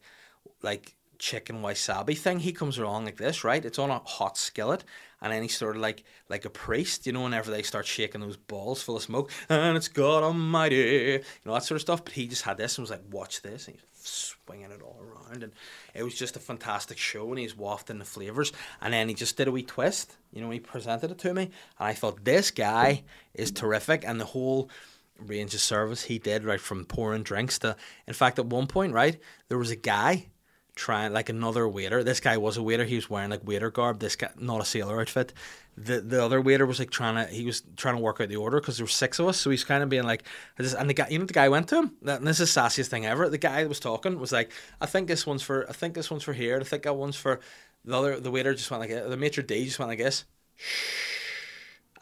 [0.62, 2.40] like chicken wasabi thing.
[2.40, 3.64] He comes along like this, right?
[3.64, 4.84] It's on a hot skillet,
[5.20, 7.22] and then he's sort of like like a priest, you know.
[7.22, 11.54] Whenever they start shaking those balls full of smoke, and it's God Almighty, you know
[11.54, 12.04] that sort of stuff.
[12.04, 15.00] But he just had this and was like, "Watch this," and he's swinging it all
[15.00, 15.52] around, and
[15.94, 17.28] it was just a fantastic show.
[17.30, 20.50] And he's wafting the flavors, and then he just did a wee twist, you know.
[20.50, 24.70] He presented it to me, and I thought this guy is terrific, and the whole
[25.18, 28.92] range of service he did, right from pouring drinks to, in fact, at one point,
[28.92, 30.26] right, there was a guy
[30.74, 32.04] trying like another waiter.
[32.04, 32.84] This guy was a waiter.
[32.84, 33.98] He was wearing like waiter garb.
[33.98, 35.32] This guy, not a sailor outfit.
[35.78, 37.32] The the other waiter was like trying to.
[37.32, 39.38] He was trying to work out the order because there were six of us.
[39.38, 40.22] So he's kind of being like,
[40.58, 41.96] and the guy, you know, the guy went to him.
[42.06, 43.28] And this is the sassiest thing ever.
[43.28, 45.68] The guy that was talking was like, I think this one's for.
[45.68, 46.58] I think this one's for here.
[46.58, 47.40] I think that one's for.
[47.84, 50.24] The other the waiter just went like uh, the maitre d just went like this.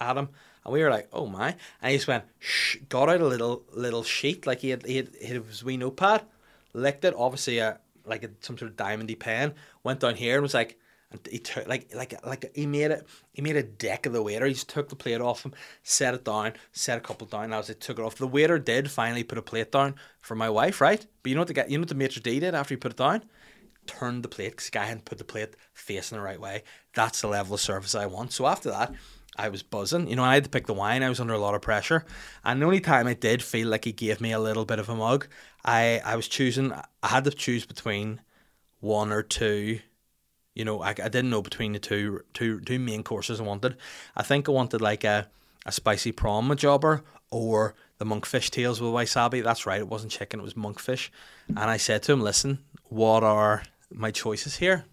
[0.00, 0.28] At him.
[0.64, 1.56] And we were like, oh my.
[1.82, 4.96] And he just went, shh, got out a little little sheet, like he had, he
[4.96, 6.22] had, his wee notepad,
[6.72, 10.42] licked it, obviously a, like a, some sort of diamondy pen, went down here and
[10.42, 10.78] was like,
[11.30, 14.46] he took, like, like, like he made it, he made a deck of the waiter.
[14.46, 17.52] He took the plate off him, set it down, set a couple down.
[17.52, 20.50] As he took it off, the waiter did finally put a plate down for my
[20.50, 21.04] wife, right?
[21.22, 22.78] But you know what the guy, you know what the maitre d did after he
[22.78, 23.24] put it down?
[23.86, 26.62] Turned the plate because the guy hadn't put the plate facing the right way.
[26.94, 28.32] That's the level of service I want.
[28.32, 28.94] So after that,
[29.36, 30.08] I was buzzing.
[30.08, 31.02] You know, I had to pick the wine.
[31.02, 32.04] I was under a lot of pressure.
[32.44, 34.88] And the only time I did feel like he gave me a little bit of
[34.88, 35.26] a mug,
[35.64, 38.20] I, I was choosing, I had to choose between
[38.80, 39.80] one or two.
[40.54, 43.76] You know, I, I didn't know between the two, two, two main courses I wanted.
[44.16, 45.28] I think I wanted like a,
[45.66, 49.42] a spicy prawn jobber or the monkfish tails with wasabi.
[49.42, 51.10] That's right, it wasn't chicken, it was monkfish.
[51.48, 54.84] And I said to him, listen, what are my choices here?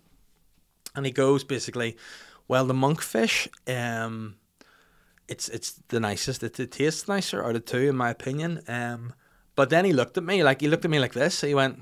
[0.95, 1.97] And he goes basically,
[2.47, 4.35] well, the monkfish, um,
[5.27, 6.43] it's it's the nicest.
[6.43, 8.61] It, it tastes nicer out of two, in my opinion.
[8.67, 9.13] Um,
[9.55, 11.39] but then he looked at me like he looked at me like this.
[11.41, 11.81] He went,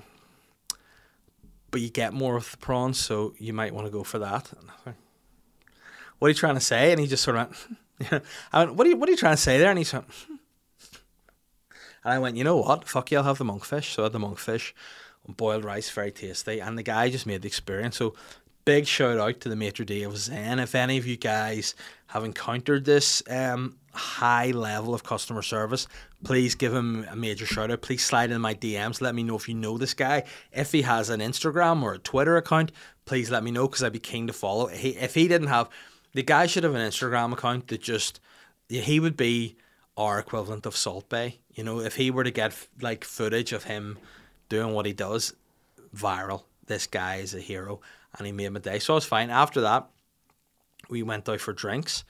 [1.72, 4.52] "But you get more of the prawns, so you might want to go for that."
[6.20, 6.92] What are you trying to say?
[6.92, 9.36] And he just sort of went, I went, "What are you What are you trying
[9.36, 10.04] to say there?" And he said,
[12.04, 12.88] and I went, "You know what?
[12.88, 14.74] Fuck you, I'll have the monkfish." So I had the monkfish,
[15.28, 17.98] boiled rice, very tasty, and the guy just made the experience.
[17.98, 18.16] So
[18.70, 20.60] big shout out to the maitre d of Zen.
[20.60, 21.74] If any of you guys
[22.06, 25.88] have encountered this um, high level of customer service,
[26.24, 27.82] please give him a major shout out.
[27.82, 29.02] Please slide in my DMs.
[29.02, 30.24] Let me know if you know this guy.
[30.52, 32.72] If he has an Instagram or a Twitter account,
[33.06, 34.68] please let me know because I'd be keen to follow.
[34.68, 35.68] He, if he didn't have
[36.14, 38.20] The guy should have an Instagram account that just
[38.68, 39.56] he would be
[39.98, 41.40] our equivalent of Salt Bae.
[41.56, 43.98] You know, if he were to get like footage of him
[44.48, 45.34] doing what he does
[45.96, 47.82] viral, this guy is a hero,
[48.18, 48.80] and he made my day.
[48.80, 49.30] So I was fine.
[49.30, 49.90] After that,
[50.90, 52.04] we went out for drinks,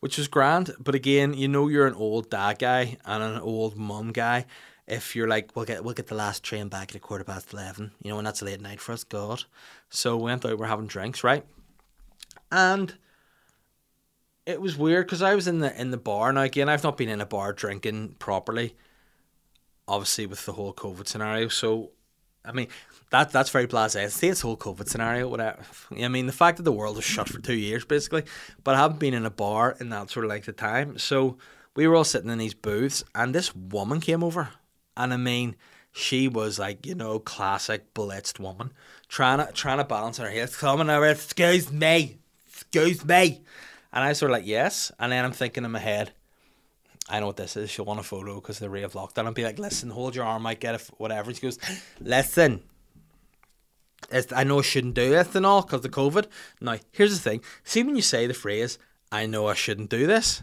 [0.00, 0.74] which was grand.
[0.78, 4.46] But again, you know, you're an old dad guy and an old mum guy.
[4.86, 7.52] If you're like, we'll get we'll get the last train back at a quarter past
[7.52, 9.02] eleven, you know, and that's a late night for us.
[9.02, 9.42] God,
[9.90, 10.58] so we went out.
[10.58, 11.44] We're having drinks, right?
[12.52, 12.94] And
[14.44, 16.32] it was weird because I was in the in the bar.
[16.32, 18.76] Now again, I've not been in a bar drinking properly.
[19.88, 21.90] Obviously, with the whole COVID scenario, so
[22.46, 22.68] I mean
[23.10, 24.10] that that's very blasé.
[24.10, 25.58] Say this whole COVID scenario, whatever.
[25.96, 28.24] I mean the fact that the world was shut for two years basically,
[28.64, 30.98] but I haven't been in a bar in that sort of length of time.
[30.98, 31.36] So
[31.74, 34.50] we were all sitting in these booths, and this woman came over,
[34.96, 35.56] and I mean
[35.92, 38.72] she was like you know classic blitzed woman,
[39.08, 43.42] trying to trying to balance her head, coming over, excuse me, excuse me,
[43.92, 46.12] and I sort of like yes, and then I'm thinking in my head.
[47.08, 47.70] I know what this is.
[47.70, 49.26] She'll want a photo because the ray of lockdown.
[49.26, 51.32] I'll be like, listen, hold your arm, I get it, whatever.
[51.32, 51.58] She goes,
[52.00, 52.62] listen,
[54.34, 56.26] I know I shouldn't do this and all because of COVID.
[56.60, 57.42] Now, here's the thing.
[57.64, 58.78] See, when you say the phrase,
[59.12, 60.42] I know I shouldn't do this,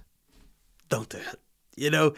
[0.90, 1.40] don't do it.
[1.76, 2.14] You know,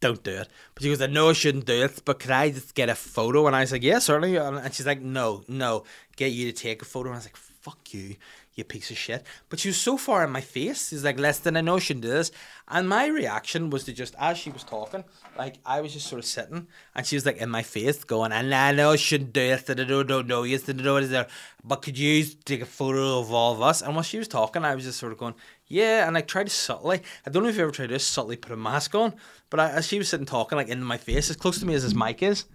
[0.00, 0.48] don't do it.
[0.74, 2.94] But she goes, I know I shouldn't do it, but could I just get a
[2.94, 3.46] photo?
[3.46, 4.36] And I was like, yeah, certainly.
[4.36, 5.84] And she's like, no, no,
[6.16, 7.08] get you to take a photo.
[7.08, 8.16] And I was like, fuck you,
[8.54, 9.24] you piece of shit.
[9.48, 10.90] But she was so far in my face.
[10.90, 12.30] She's like, less than I know I shouldn't do this.
[12.68, 15.04] And my reaction was to just, as she was talking,
[15.38, 18.32] like, I was just sort of sitting, and she was like in my face going,
[18.32, 21.04] and I know I shouldn't do this, I don't, don't know and I know what
[21.04, 21.28] is there,
[21.62, 23.82] but could you take a photo of all of us?
[23.82, 25.34] And while she was talking, I was just sort of going,
[25.68, 28.36] yeah, and I tried to subtly, I don't know if you ever tried to subtly
[28.36, 29.14] put a mask on,
[29.48, 31.74] but I, as she was sitting talking, like, in my face, as close to me
[31.74, 32.46] as this mic is,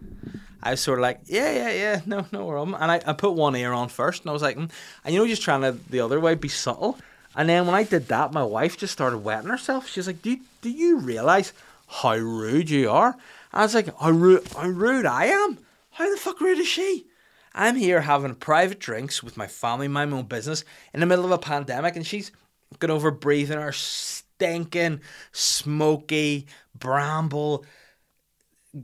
[0.62, 2.76] I was sort of like, yeah, yeah, yeah, no, no problem.
[2.80, 4.69] And I, I put one ear on first, and I was like, mm.
[5.04, 7.00] and you know, just trying to the other way be subtle.
[7.36, 9.88] And then when I did that, my wife just started wetting herself.
[9.88, 11.54] She's like, do do you realize
[11.88, 13.17] how rude you are?
[13.54, 15.60] I was like, how rude, how rude I am?
[15.91, 17.08] How the fuck rude is she?
[17.54, 20.63] I'm here having private drinks with my family, my own business,
[20.94, 22.32] in the middle of a pandemic, and she's
[22.80, 25.02] going over breathing her stinking,
[25.34, 27.65] smoky, bramble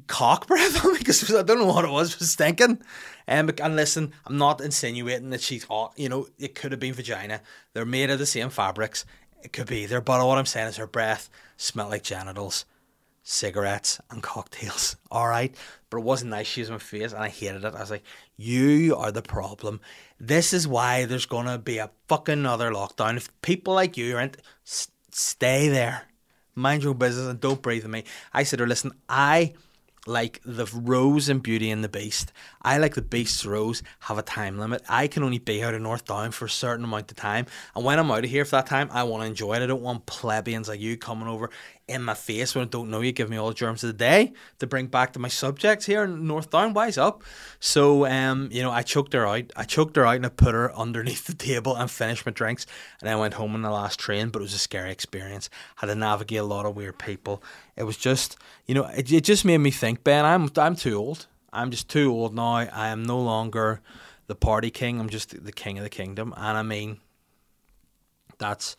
[0.08, 2.82] cock breath on me because I don't know what it was, it was stinking.
[3.28, 5.66] Um, and listen, I'm not insinuating that she's.
[5.96, 7.42] You know, it could have been vagina.
[7.74, 9.06] They're made of the same fabrics.
[9.44, 12.66] It could be either, but what I'm saying is her breath smelled like genitals,
[13.24, 14.96] cigarettes, and cocktails.
[15.12, 15.56] All right,
[15.90, 16.48] but it wasn't nice.
[16.48, 17.76] She was in my face, and I hated it.
[17.76, 18.04] I was like,
[18.36, 19.80] "You are the problem.
[20.20, 23.16] This is why there's gonna be a fucking other lockdown.
[23.18, 26.04] If people like you aren't, s- stay there,
[26.56, 29.54] mind your business, and don't breathe on me." I said to her, "Listen, I."
[30.08, 32.32] like the rose and Beauty and the Beast.
[32.62, 34.82] I like the Beast's rose have a time limit.
[34.88, 37.84] I can only be out of North Down for a certain amount of time, and
[37.84, 39.62] when I'm out of here for that time, I want to enjoy it.
[39.62, 41.50] I don't want plebeians like you coming over
[41.88, 43.98] in my face when I don't know you, give me all the germs of the
[43.98, 46.74] day to bring back to my subjects here in North Down.
[46.74, 47.24] Wise up.
[47.60, 49.52] So, um, you know, I choked her out.
[49.56, 52.66] I choked her out and I put her underneath the table and finished my drinks.
[53.00, 55.50] And I went home on the last train, but it was a scary experience.
[55.78, 57.42] I Had to navigate a lot of weird people.
[57.78, 60.96] It was just, you know, it, it just made me think, Ben, I'm I'm too
[60.96, 61.28] old.
[61.54, 62.56] I'm just too old now.
[62.56, 63.80] I am no longer
[64.28, 65.00] the party king.
[65.00, 66.34] I'm just the king of the kingdom.
[66.36, 67.00] And I mean,
[68.38, 68.76] that's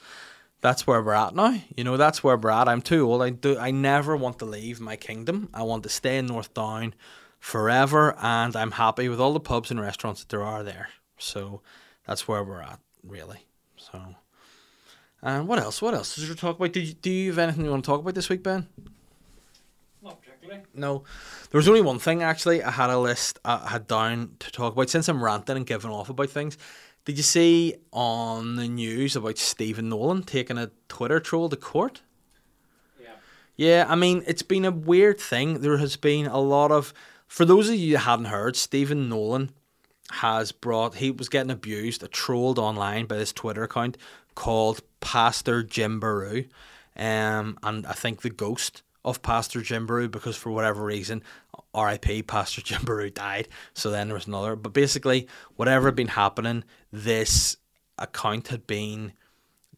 [0.61, 1.57] that's where we're at now.
[1.77, 2.69] You know, that's where we're at.
[2.69, 3.23] I'm too old.
[3.23, 3.59] I do.
[3.59, 5.49] I never want to leave my kingdom.
[5.55, 6.95] I want to stay in North Down
[7.39, 10.89] forever, and I'm happy with all the pubs and restaurants that there are there.
[11.19, 11.61] So
[12.07, 13.47] that's where we're at, really.
[13.77, 14.01] So,
[15.23, 15.81] and what else?
[15.81, 16.73] What else did you talk about?
[16.73, 18.67] Did you, do you have anything you want to talk about this week, Ben?
[20.03, 20.63] Not particularly.
[20.75, 21.05] No,
[21.51, 22.63] there was only one thing actually.
[22.63, 25.67] I had a list uh, I had down to talk about since I'm ranting and
[25.67, 26.59] giving off about things.
[27.09, 32.03] Did you see on the news about Stephen Nolan taking a Twitter troll to court?
[33.01, 33.09] Yeah.
[33.57, 35.63] Yeah, I mean, it's been a weird thing.
[35.63, 36.93] There has been a lot of.
[37.27, 39.53] For those of you that hadn't heard, Stephen Nolan
[40.11, 40.97] has brought.
[40.97, 43.97] He was getting abused, trolled online by this Twitter account
[44.35, 46.45] called Pastor Jim Baru.
[46.95, 51.23] Um, and I think the ghost of Pastor Jim Baru because for whatever reason,
[51.75, 52.23] R.I.P.
[52.25, 53.49] Pastor Jim Baru died.
[53.75, 54.57] So then there was another.
[54.57, 57.57] But basically, whatever had been happening, this
[57.99, 59.13] account had been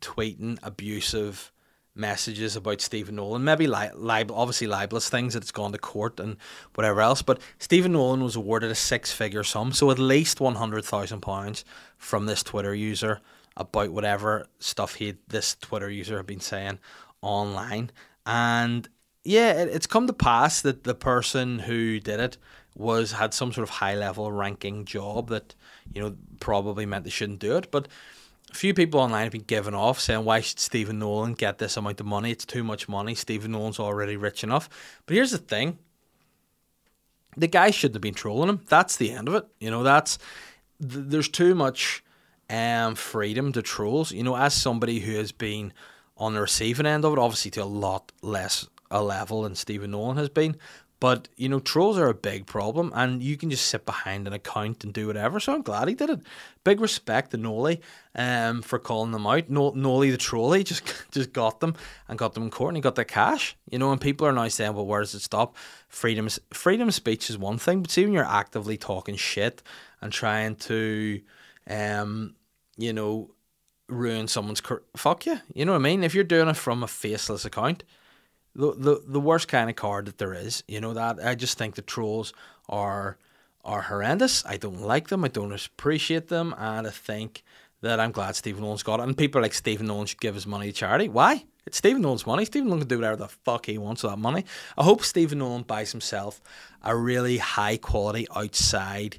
[0.00, 1.52] tweeting abusive
[1.94, 6.36] messages about Stephen Nolan, maybe li- libel, obviously libelous things that's gone to court and
[6.74, 7.22] whatever else.
[7.22, 11.64] But Stephen Nolan was awarded a six-figure sum, so at least one hundred thousand pounds
[11.96, 13.20] from this Twitter user
[13.56, 16.78] about whatever stuff he this Twitter user had been saying
[17.22, 17.90] online,
[18.24, 18.88] and
[19.24, 22.36] yeah, it, it's come to pass that the person who did it
[22.76, 25.54] was had some sort of high level ranking job that
[25.92, 27.88] you know probably meant they shouldn't do it, but
[28.50, 31.76] a few people online have been giving off saying, why should Stephen Nolan get this
[31.76, 32.30] amount of money?
[32.32, 33.14] It's too much money.
[33.14, 34.68] Stephen Nolan's already rich enough.
[35.06, 35.78] But here's the thing
[37.36, 38.60] the guy shouldn't have been trolling him.
[38.68, 39.46] That's the end of it.
[39.60, 40.18] You know, that's
[40.80, 42.02] th- there's too much
[42.48, 44.10] um, freedom to trolls.
[44.10, 45.72] You know, as somebody who has been
[46.16, 49.92] on the receiving end of it, obviously to a lot less a level than Stephen
[49.92, 50.56] Nolan has been.
[51.00, 54.34] But you know, trolls are a big problem, and you can just sit behind an
[54.34, 55.40] account and do whatever.
[55.40, 56.20] So I'm glad he did it.
[56.62, 57.80] Big respect to Nolly
[58.14, 59.48] um, for calling them out.
[59.48, 61.74] No, Nolly the trolley just just got them
[62.06, 63.56] and got them in court, and he got their cash.
[63.70, 65.56] You know, and people are now saying, "Well, where does it stop?"
[65.88, 69.62] Freedom freedom of speech is one thing, but see when you're actively talking shit
[70.02, 71.22] and trying to,
[71.66, 72.34] um,
[72.76, 73.30] you know,
[73.88, 75.40] ruin someone's career, fuck you.
[75.54, 76.04] You know what I mean?
[76.04, 77.84] If you're doing it from a faceless account
[78.54, 80.62] the, the the worst kind of card that there is.
[80.66, 82.32] You know that I just think the trolls
[82.68, 83.16] are
[83.64, 84.44] are horrendous.
[84.46, 85.24] I don't like them.
[85.24, 87.42] I don't appreciate them, and I think
[87.82, 89.04] that I'm glad Stephen Nolan's got it.
[89.04, 91.08] And people like Stephen Nolan should give his money to charity.
[91.08, 91.44] Why?
[91.66, 92.44] It's Stephen Nolan's money.
[92.44, 94.44] Stephen Nolan can do whatever the fuck he wants with that money.
[94.76, 96.40] I hope Stephen Nolan buys himself
[96.82, 99.18] a really high quality outside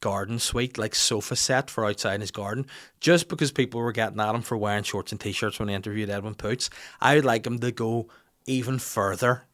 [0.00, 2.66] garden suite, like sofa set for outside his garden,
[3.00, 6.10] just because people were getting at him for wearing shorts and t-shirts when he interviewed
[6.10, 6.68] Edwin Poots.
[7.00, 8.08] I would like him to go
[8.46, 9.44] even further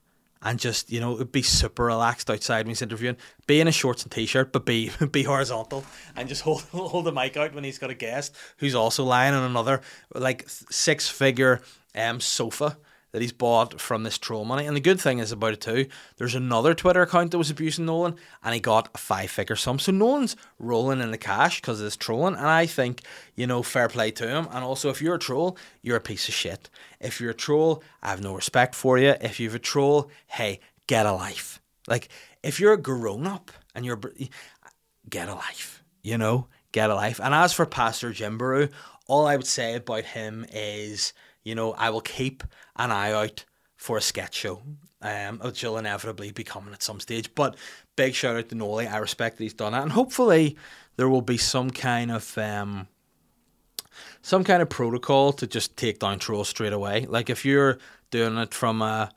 [0.43, 3.17] and just you know it'd be super relaxed outside when he's interviewing.
[3.47, 5.85] Be in a shorts and t-shirt, but be be horizontal
[6.17, 9.35] and just hold hold the mic out when he's got a guest who's also lying
[9.35, 9.81] on another
[10.15, 11.61] like six figure
[11.95, 12.79] um sofa
[13.13, 14.67] that he's bought from this troll money.
[14.67, 17.87] And the good thing is about it too, there's another Twitter account that was abusing
[17.87, 19.79] Nolan and he got a five figure sum.
[19.79, 22.35] So Nolan's rolling in the cash because of this trolling.
[22.35, 23.03] And I think,
[23.35, 24.49] you know, fair play to him.
[24.51, 26.71] And also, if you're a troll, you're a piece of shit.
[27.01, 29.15] If you're a troll, I have no respect for you.
[29.21, 31.61] If you've a troll, hey, get a life.
[31.89, 32.09] Like,
[32.43, 34.01] if you're a grown up and you're,
[35.09, 37.21] get a life, you know, get a life.
[37.23, 38.69] And as for Pastor Jim Baru,
[39.07, 42.45] all I would say about him is, you know, I will keep
[42.81, 43.45] an eye out
[43.77, 44.63] for a sketch show,
[45.03, 47.35] um, which will inevitably be coming at some stage.
[47.35, 47.57] But
[47.97, 48.87] big shout out to Nolly.
[48.87, 50.57] I respect that he's done that, and hopefully
[50.97, 52.89] there will be some kind of um,
[54.23, 57.07] some kind of protocol to just take down trolls straight away.
[57.07, 57.79] Like if you're
[58.11, 59.11] doing it from a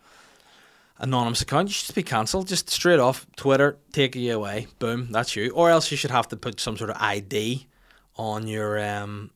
[0.99, 2.47] anonymous account, you should just be cancelled.
[2.47, 4.67] Just straight off Twitter, take you away.
[4.79, 5.51] Boom, that's you.
[5.51, 7.67] Or else you should have to put some sort of ID
[8.15, 9.31] on your um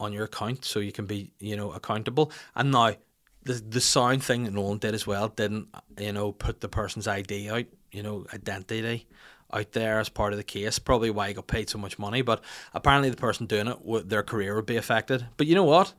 [0.00, 2.32] on your account so you can be you know accountable.
[2.54, 2.94] And now
[3.44, 7.08] the the sound thing that Nolan did as well didn't you know put the person's
[7.08, 9.06] ID out you know identity
[9.52, 10.78] out there as part of the case.
[10.78, 12.22] Probably why he got paid so much money.
[12.22, 15.26] But apparently the person doing it, their career would be affected.
[15.36, 15.92] But you know what?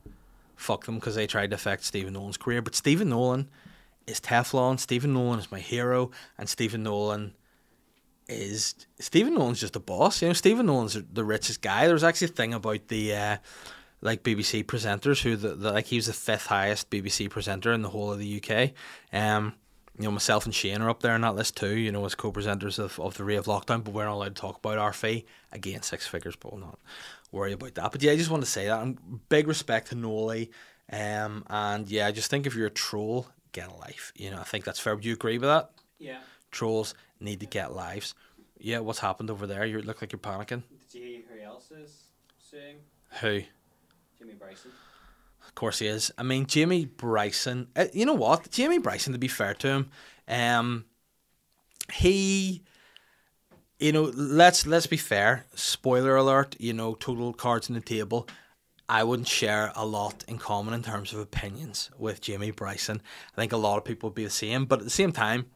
[0.56, 2.62] Fuck them because they tried to affect Stephen Nolan's career.
[2.62, 3.48] But Stephen Nolan
[4.06, 4.78] is Teflon.
[4.78, 7.34] Stephen Nolan is my hero, and Stephen Nolan
[8.28, 10.22] is Stephen Nolan's just a boss.
[10.22, 11.86] You know, Stephen Nolan's the richest guy.
[11.86, 13.14] There was actually a thing about the.
[13.14, 13.36] Uh,
[14.04, 17.82] like BBC presenters who the, the like he was the fifth highest BBC presenter in
[17.82, 18.70] the whole of the UK.
[19.12, 19.54] Um,
[19.98, 22.14] you know, myself and Shane are up there in that list too, you know, as
[22.14, 24.78] co presenters of, of the Ray of Lockdown, but we're not allowed to talk about
[24.78, 25.24] our fee.
[25.52, 26.78] Again, six figures, but we'll not
[27.32, 27.92] worry about that.
[27.92, 28.82] But yeah, I just want to say that.
[28.82, 30.50] And big respect to Nolly.
[30.92, 34.12] Um, and yeah, I just think if you're a troll, get a life.
[34.16, 34.94] You know, I think that's fair.
[34.94, 35.70] Would you agree with that?
[35.98, 36.18] Yeah.
[36.50, 38.14] Trolls need to get lives.
[38.58, 39.64] Yeah, what's happened over there?
[39.64, 40.62] You look like you're panicking.
[40.90, 42.02] Did you hear who else is
[42.38, 42.76] suing?
[43.20, 43.42] Who?
[44.24, 44.70] Jimmy Bryson.
[45.46, 46.10] Of course he is.
[46.16, 47.68] I mean, Jamie Bryson.
[47.76, 48.50] Uh, you know what?
[48.50, 49.90] Jamie Bryson, to be fair to him,
[50.26, 50.86] um,
[51.92, 52.62] he,
[53.78, 55.44] you know, let's let's be fair.
[55.54, 56.56] Spoiler alert.
[56.58, 58.26] You know, total cards on the table.
[58.88, 63.02] I wouldn't share a lot in common in terms of opinions with Jamie Bryson.
[63.32, 65.46] I think a lot of people would be the same, but at the same time,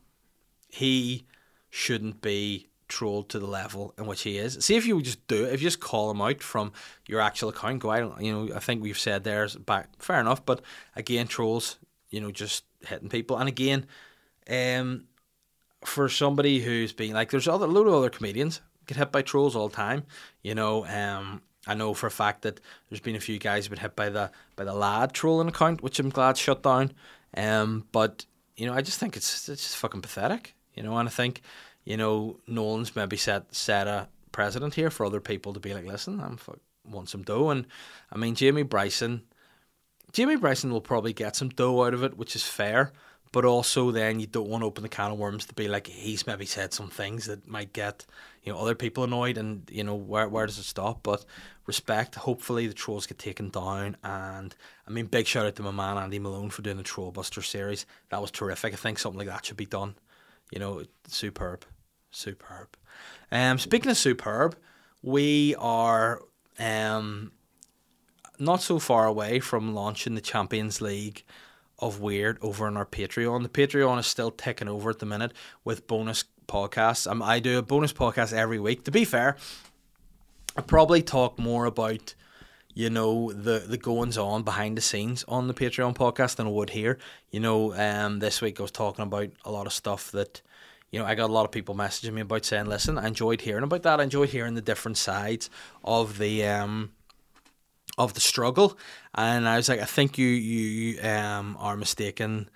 [0.69, 1.27] he
[1.71, 4.59] shouldn't be trolled to the level in which he is.
[4.65, 6.73] See if you just do it, if you just call him out from
[7.07, 10.21] your actual account, go, I don't, you know, I think we've said there's back, fair
[10.21, 10.63] enough, but
[10.97, 11.79] again, trolls,
[12.11, 13.37] you know, just hitting people.
[13.39, 13.87] And again,
[14.51, 15.05] um,
[15.85, 19.23] for somebody who's been like, there's other, a load of other comedians get hit by
[19.23, 20.05] trolls all the time,
[20.43, 23.71] you know, um, I know for a fact that there's been a few guys who've
[23.71, 26.93] been hit by the by the lad trolling account, which I'm glad shut down.
[27.37, 28.25] Um, but
[28.57, 30.55] you know, I just think it's it's just fucking pathetic.
[30.75, 31.43] You know, and I think
[31.89, 35.87] you know Nolan's maybe set set a precedent here for other people to be like,
[35.87, 37.67] listen, I'm fuck, want some dough, and
[38.13, 39.23] I mean Jamie Bryson,
[40.13, 42.93] Jamie Bryson will probably get some dough out of it, which is fair.
[43.31, 45.87] But also, then you don't want to open the can of worms to be like
[45.87, 48.07] he's maybe said some things that might get
[48.43, 51.03] you know other people annoyed, and you know where where does it stop?
[51.03, 51.25] But
[51.67, 52.17] respect.
[52.17, 54.55] Hopefully, the trolls get taken down, and
[54.87, 57.87] I mean, big shout out to my man Andy Malone for doing the Trollbuster series.
[58.11, 58.75] That was terrific.
[58.75, 59.95] I think something like that should be done.
[60.51, 61.67] You know, superb,
[62.11, 62.77] superb.
[63.31, 64.57] Um, speaking of superb,
[65.03, 66.23] we are
[66.59, 67.33] um
[68.39, 71.25] not so far away from launching the Champions League
[71.79, 73.43] of Weird over on our Patreon.
[73.43, 75.33] The Patreon is still ticking over at the minute
[75.65, 77.11] with bonus podcasts.
[77.11, 78.85] Um, I do a bonus podcast every week.
[78.85, 79.37] To be fair,
[80.57, 82.15] I probably talk more about
[82.75, 86.51] you know the the goings on behind the scenes on the Patreon podcast than I
[86.51, 86.99] would here.
[87.31, 90.43] You know, um, this week I was talking about a lot of stuff that
[90.91, 93.41] you know I got a lot of people messaging me about saying, "Listen, I enjoyed
[93.43, 94.01] hearing about that.
[94.01, 95.51] I enjoyed hearing the different sides
[95.85, 96.93] of the um
[97.97, 98.79] of the struggle."
[99.15, 102.49] And I was like, "I think you you um are mistaken."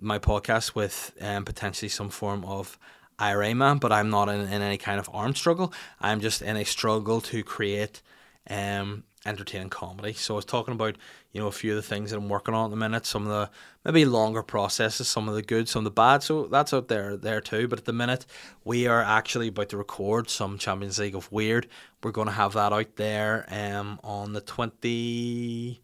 [0.00, 2.76] My podcast with um, potentially some form of
[3.20, 5.72] IRA man, but I'm not in, in any kind of armed struggle.
[6.00, 8.02] I'm just in a struggle to create
[8.50, 10.12] um, entertaining comedy.
[10.12, 10.96] So I was talking about,
[11.32, 13.26] you know, a few of the things that I'm working on at the minute, some
[13.26, 13.50] of the
[13.84, 16.22] maybe longer processes, some of the good, some of the bad.
[16.22, 17.68] So that's out there there too.
[17.68, 18.26] But at the minute
[18.64, 21.68] we are actually about to record some Champions League of Weird.
[22.02, 25.82] We're gonna have that out there um on the twenty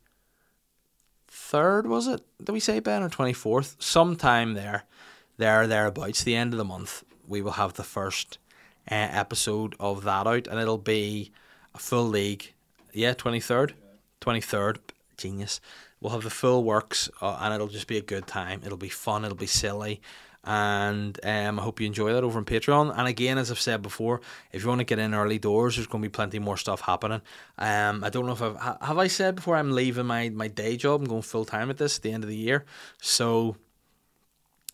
[1.28, 2.22] third, was it?
[2.39, 3.76] Did we say Ben or twenty fourth?
[3.78, 4.84] Sometime there.
[5.36, 8.39] There thereabouts, the end of the month, we will have the first
[8.91, 11.30] uh, episode of that out and it'll be
[11.74, 12.55] a full league
[12.99, 13.74] yeah, twenty third,
[14.20, 14.80] twenty third.
[15.16, 15.61] Genius.
[16.01, 18.61] We'll have the full works, uh, and it'll just be a good time.
[18.64, 19.24] It'll be fun.
[19.24, 20.01] It'll be silly,
[20.44, 22.96] and um, I hope you enjoy that over on Patreon.
[22.96, 24.20] And again, as I've said before,
[24.53, 26.82] if you want to get in early doors, there's going to be plenty more stuff
[26.82, 27.20] happening.
[27.57, 30.76] Um, I don't know if I've have I said before I'm leaving my my day
[30.76, 31.01] job.
[31.01, 32.64] I'm going full time at this at the end of the year,
[33.01, 33.57] so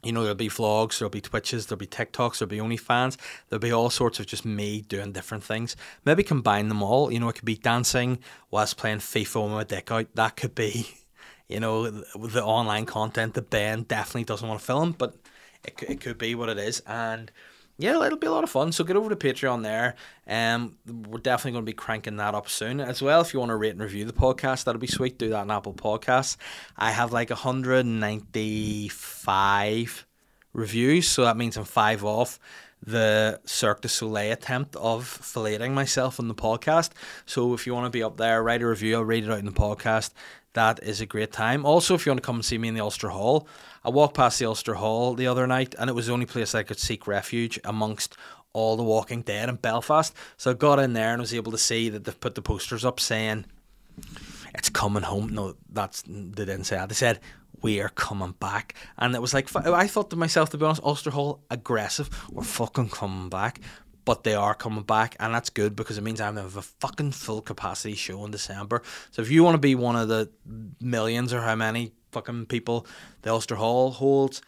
[0.04, 3.16] you know, there'll be vlogs, there'll be Twitches, there'll be TikToks, there'll be OnlyFans,
[3.48, 5.76] there'll be all sorts of just me doing different things.
[6.04, 7.12] Maybe combine them all.
[7.12, 8.18] You know, it could be dancing
[8.50, 10.06] whilst playing FIFA with my dick out.
[10.14, 10.88] That could be,
[11.48, 15.16] you know, the online content that Ben definitely doesn't want to film, but
[15.64, 16.80] it, it could be what it is.
[16.86, 17.30] And
[17.76, 18.70] yeah, it'll be a lot of fun.
[18.72, 19.96] So get over to Patreon there.
[20.26, 23.20] Um, we're definitely going to be cranking that up soon as well.
[23.20, 25.18] If you want to rate and review the podcast, that'll be sweet.
[25.18, 26.36] Do that on Apple Podcasts.
[26.76, 30.06] I have like 195
[30.52, 32.38] reviews, so that means I'm five off
[32.86, 36.90] the Cirque du Soleil attempt of filleting myself on the podcast.
[37.26, 38.96] So if you want to be up there, write a review.
[38.96, 40.10] I'll read it out in the podcast.
[40.52, 41.64] That is a great time.
[41.64, 43.48] Also, if you want to come and see me in the Ulster Hall,
[43.84, 46.54] I walked past the Ulster Hall the other night, and it was the only place
[46.54, 48.16] I could seek refuge amongst
[48.52, 50.14] all the Walking Dead in Belfast.
[50.36, 52.84] So I got in there and was able to see that they've put the posters
[52.84, 53.46] up saying,
[54.54, 56.88] "It's coming home." No, that's they didn't say that.
[56.88, 57.20] They said,
[57.62, 60.82] "We are coming back," and it was like I thought to myself, to be honest,
[60.82, 62.08] Ulster Hall aggressive.
[62.30, 63.60] We're fucking coming back.
[64.06, 66.62] But they are coming back, and that's good because it means I'm gonna have a
[66.62, 68.82] fucking full capacity show in December.
[69.10, 70.30] So if you want to be one of the
[70.78, 72.86] millions or how many fucking people
[73.22, 74.40] the Ulster Hall holds,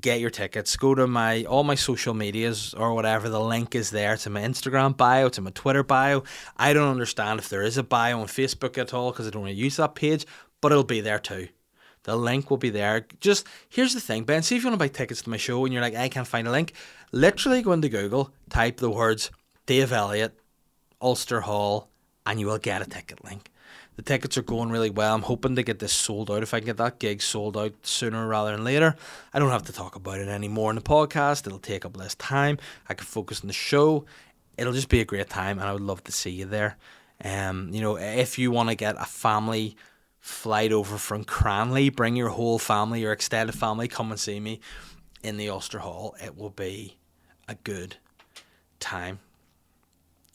[0.00, 0.76] get your tickets.
[0.76, 3.28] Go to my all my social medias or whatever.
[3.28, 6.22] The link is there to my Instagram bio, to my Twitter bio.
[6.56, 9.42] I don't understand if there is a bio on Facebook at all because I don't
[9.42, 10.26] really use that page,
[10.60, 11.48] but it'll be there too.
[12.04, 13.06] The link will be there.
[13.20, 14.42] Just here's the thing, Ben.
[14.42, 16.26] See if you want to buy tickets to my show and you're like, I can't
[16.26, 16.72] find a link.
[17.12, 19.30] Literally go into Google, type the words
[19.66, 20.38] Dave Elliott,
[21.00, 21.90] Ulster Hall,
[22.24, 23.50] and you will get a ticket link.
[23.96, 25.14] The tickets are going really well.
[25.14, 26.42] I'm hoping to get this sold out.
[26.42, 28.94] If I can get that gig sold out sooner rather than later,
[29.32, 31.46] I don't have to talk about it anymore in the podcast.
[31.46, 32.58] It'll take up less time.
[32.88, 34.04] I can focus on the show.
[34.58, 36.76] It'll just be a great time, and I would love to see you there.
[37.24, 39.76] Um, you know, if you want to get a family
[40.20, 44.60] flight over from Cranleigh, bring your whole family, your extended family, come and see me
[45.22, 46.16] in the Ulster Hall.
[46.22, 46.96] It will be
[47.48, 47.96] a good
[48.80, 49.20] time.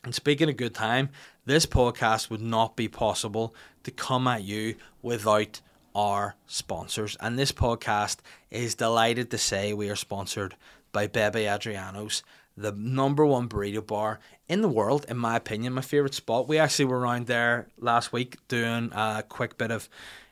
[0.03, 1.09] And speaking of good time,
[1.45, 5.61] this podcast would not be possible to come at you without
[5.95, 7.17] our sponsors.
[7.19, 8.17] And this podcast
[8.49, 10.55] is delighted to say we are sponsored
[10.91, 12.23] by Bebe Adriano's,
[12.55, 16.47] the number one burrito bar in the world, in my opinion, my favorite spot.
[16.47, 19.89] We actually were around there last week doing a quick bit of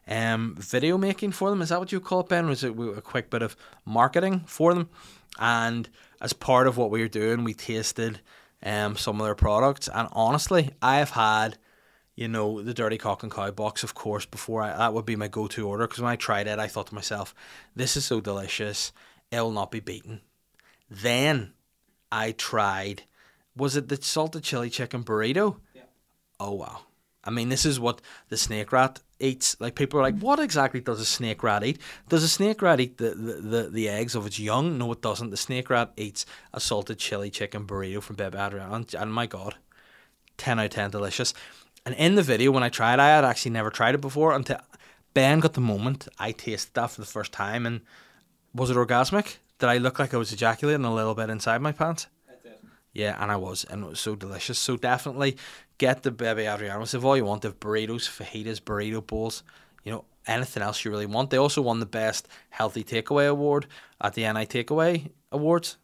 [0.08, 1.62] um, video making for them.
[1.62, 2.48] Is that what you call it, Ben?
[2.48, 3.56] Was it a quick bit of
[3.86, 4.90] marketing for them?
[5.40, 5.90] And
[6.22, 8.20] as part of what we were doing, we tasted
[8.64, 9.90] um, some of their products.
[9.94, 11.58] And honestly, I have had,
[12.16, 15.16] you know, the Dirty Cock and Cow box, of course, before I, that would be
[15.16, 15.88] my go to order.
[15.88, 17.34] Because when I tried it, I thought to myself,
[17.76, 18.92] this is so delicious,
[19.32, 20.22] it will not be beaten.
[20.90, 21.54] Then
[22.12, 23.04] I tried,
[23.56, 25.58] was it the salted chili chicken burrito?
[25.74, 25.84] Yeah.
[26.40, 26.82] Oh, wow.
[27.24, 29.60] I mean, this is what the snake rat eats.
[29.60, 31.80] Like people are like, what exactly does a snake rat eat?
[32.08, 34.78] Does a snake rat eat the, the, the, the eggs of its young?
[34.78, 35.30] No, it doesn't.
[35.30, 38.74] The snake rat eats a salted chili chicken burrito from Bebe Adriano.
[38.74, 39.56] And, and my God,
[40.38, 41.34] 10 out of 10 delicious.
[41.86, 44.60] And in the video, when I tried, I had actually never tried it before until
[45.14, 46.08] Ben got the moment.
[46.18, 47.66] I tasted that for the first time.
[47.66, 47.82] And
[48.54, 49.38] was it orgasmic?
[49.60, 52.08] Did I look like I was ejaculating a little bit inside my pants?
[52.94, 54.58] Yeah, and I was, and it was so delicious.
[54.58, 55.38] So definitely
[55.80, 57.42] get the Bebe Adrianos if all you want.
[57.42, 59.42] They have burritos, fajitas, burrito bowls.
[59.84, 61.32] You know anything else you really want.
[61.32, 63.66] They also won the best healthy takeaway award
[64.00, 65.78] at the NI Takeaway Awards.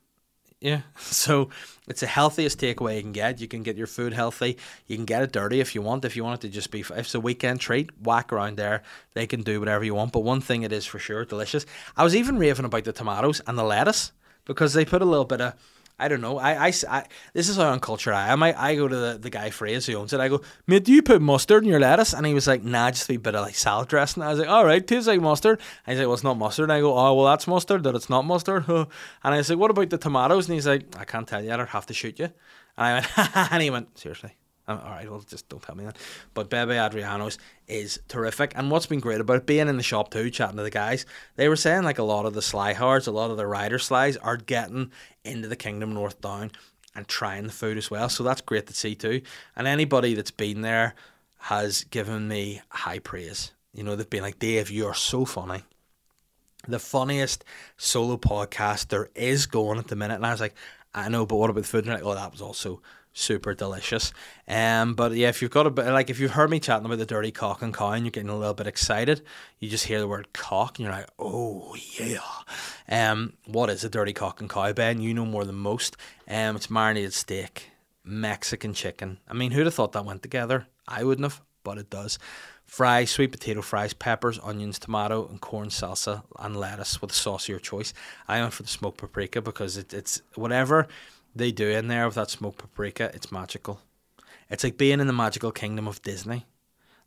[0.62, 1.50] Yeah, so
[1.88, 3.42] it's the healthiest takeaway you can get.
[3.42, 4.58] You can get your food healthy.
[4.88, 6.06] You can get it dirty if you want.
[6.06, 8.84] If you want it to just be, if it's a weekend treat, whack around there.
[9.14, 10.12] They can do whatever you want.
[10.12, 11.66] But one thing it is for sure, delicious.
[11.96, 14.12] I was even raving about the tomatoes and the lettuce
[14.46, 15.54] because they put a little bit of
[15.98, 16.38] I don't know.
[16.38, 18.44] I, I, I this is how uncultured I am.
[18.44, 20.20] I, I go to the, the guy Fraser who owns it.
[20.20, 22.14] I go, mate, do you put mustard in your lettuce?
[22.14, 24.22] And he was like, nah, just a bit of like salad dressing.
[24.22, 25.60] I was like, all right, tastes like mustard.
[25.86, 26.64] And he's like, well, it's not mustard.
[26.64, 27.84] And I go, oh, well, that's mustard.
[27.84, 28.66] That it's not mustard.
[28.68, 28.88] and
[29.24, 30.48] I was like, what about the tomatoes?
[30.48, 31.52] And he's like, I can't tell you.
[31.52, 32.30] I'd have to shoot you.
[32.78, 34.36] And I went, and he went, seriously.
[34.68, 35.98] Um, all right, well, just don't tell me that.
[36.34, 37.38] But Bebe Adriano's
[37.68, 38.54] is terrific.
[38.56, 41.06] And what's been great about being in the shop too, chatting to the guys,
[41.36, 43.78] they were saying like a lot of the sly hards, a lot of the rider
[43.78, 44.92] slides are getting
[45.24, 46.52] into the Kingdom North Down
[46.96, 48.10] and trying the food as well.
[48.10, 49.22] So that's great to see too.
[49.56, 50.96] And anybody that's been there
[51.40, 53.52] has given me high praise.
[53.74, 55.62] You know, they've been like, Dave, you're so funny.
[56.68, 57.44] The funniest
[57.78, 60.16] solo podcast there is going at the minute.
[60.16, 60.56] And I was like,
[60.94, 61.84] I know, but what about the food?
[61.84, 62.82] And they're like, oh, that was also
[63.16, 64.12] super delicious.
[64.48, 67.00] Um, but yeah, if you've got a bit like if you've heard me chatting about
[67.00, 69.22] the dirty cock and cow and you're getting a little bit excited,
[69.60, 72.20] you just hear the word cock and you're like, oh yeah.
[72.88, 75.02] Um, what is a dirty cock and cow, Ben?
[75.02, 75.98] You know more than most.
[76.28, 77.72] Um, it's marinated steak,
[78.04, 79.18] Mexican chicken.
[79.28, 80.68] I mean, who'd have thought that went together?
[80.88, 82.20] I wouldn't have, but it does.
[82.66, 87.46] Fries, sweet potato fries, peppers, onions, tomato, and corn salsa, and lettuce with a sauce
[87.46, 87.94] of your choice.
[88.28, 90.88] I went for the smoked paprika because it, it's whatever
[91.36, 93.82] they do in there with that smoked paprika, it's magical.
[94.50, 96.46] It's like being in the magical kingdom of Disney.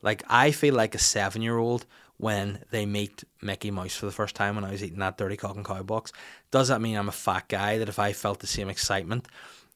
[0.02, 1.86] Like I feel like a seven year old
[2.18, 5.36] when they meet Mickey Mouse for the first time when I was eating that dirty
[5.36, 6.12] cock and cow box.
[6.50, 9.28] Does that mean I'm a fat guy that if I felt the same excitement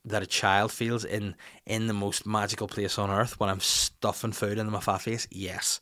[0.04, 4.32] that a child feels in in the most magical place on earth when I'm stuffing
[4.32, 5.26] food into my fat face?
[5.30, 5.80] Yes.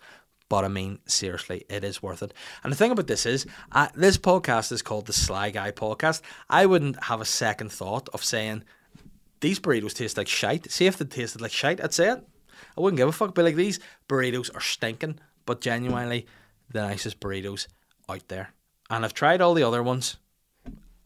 [0.50, 2.34] But I mean, seriously, it is worth it.
[2.62, 6.20] And the thing about this is, uh, this podcast is called the Sly Guy Podcast.
[6.50, 8.64] I wouldn't have a second thought of saying
[9.40, 10.70] these burritos taste like shite.
[10.70, 12.26] See if they tasted like shite, I'd say it.
[12.76, 13.34] I wouldn't give a fuck.
[13.34, 13.78] But like these
[14.08, 16.26] burritos are stinking, but genuinely
[16.68, 17.68] the nicest burritos
[18.08, 18.52] out there.
[18.90, 20.16] And I've tried all the other ones,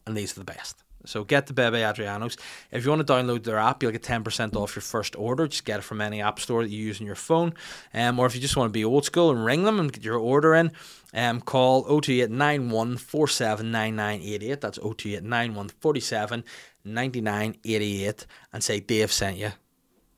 [0.07, 0.83] and these are the best.
[1.05, 2.37] So get the Bebe Adrianos.
[2.71, 5.47] If you want to download their app, you'll get 10% off your first order.
[5.47, 7.53] Just get it from any app store that you use on your phone.
[7.93, 10.03] Um, or if you just want to be old school and ring them and get
[10.03, 10.71] your order in,
[11.13, 14.61] um, call 02891 479988.
[14.61, 19.51] That's 02891 479988 and say Dave sent you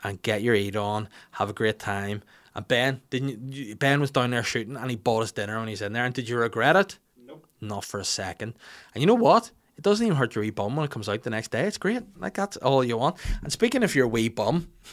[0.04, 1.08] and get your eat on.
[1.32, 2.24] Have a great time.
[2.56, 5.68] And Ben, didn't you, Ben was down there shooting and he bought us dinner when
[5.68, 6.06] he's in there.
[6.06, 6.98] And did you regret it?
[7.26, 7.46] Nope.
[7.62, 8.56] Not for a second.
[8.94, 9.52] And you know what?
[9.78, 11.66] It doesn't even hurt your wee bum when it comes out the next day.
[11.66, 12.04] It's great.
[12.18, 13.18] Like that's all you want.
[13.44, 14.70] And speaking of your wee bum,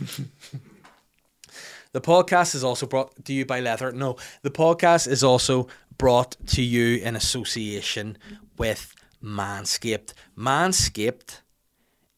[1.92, 3.92] the podcast is also brought to you by Leather.
[3.92, 8.18] No, the podcast is also brought to you in association
[8.58, 10.12] with Manscaped.
[10.36, 11.40] Manscaped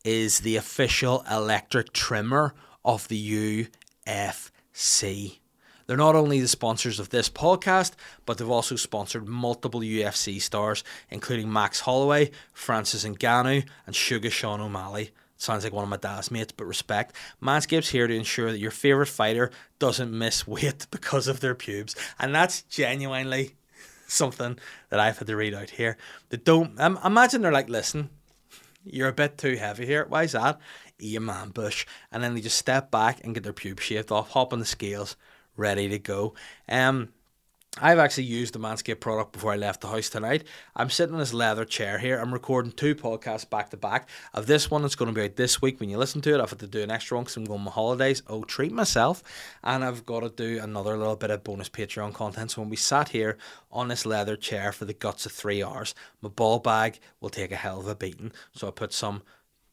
[0.05, 2.55] is the official electric trimmer
[2.85, 3.69] of the
[4.07, 5.39] UFC.
[5.87, 7.93] They're not only the sponsors of this podcast,
[8.25, 14.61] but they've also sponsored multiple UFC stars, including Max Holloway, Francis Ngannou, and Sugar Sean
[14.61, 15.13] O'Malley.
[15.39, 17.15] Sounds like one of my dad's mates, but respect.
[17.43, 21.95] Manscaped's here to ensure that your favourite fighter doesn't miss weight because of their pubes.
[22.19, 23.55] And that's genuinely
[24.09, 24.59] something
[24.89, 25.97] that I've had to read out here.
[26.31, 28.09] They don't um, imagine they're like, listen,
[28.85, 30.07] you're a bit too heavy here.
[30.09, 30.59] Why is that?
[30.99, 31.85] Eat a man bush.
[32.11, 34.65] And then they just step back and get their pubes shaved off, hop on the
[34.65, 35.17] scales,
[35.57, 36.35] ready to go.
[36.69, 37.11] Um,
[37.79, 40.45] I've actually used the Manscaped product before I left the house tonight.
[40.75, 42.19] I'm sitting in this leather chair here.
[42.19, 44.09] I'm recording two podcasts back to back.
[44.33, 45.79] Of this one, it's going to be out this week.
[45.79, 47.59] When you listen to it, I've had to do an extra one because I'm going
[47.59, 48.23] on my holidays.
[48.29, 49.23] Oh, treat myself.
[49.63, 52.53] And I've got to do another little bit of bonus Patreon content.
[52.53, 53.37] So when we sat here
[53.71, 57.53] on this leather chair for the guts of three hours, my ball bag will take
[57.53, 58.33] a hell of a beating.
[58.55, 59.23] So I put some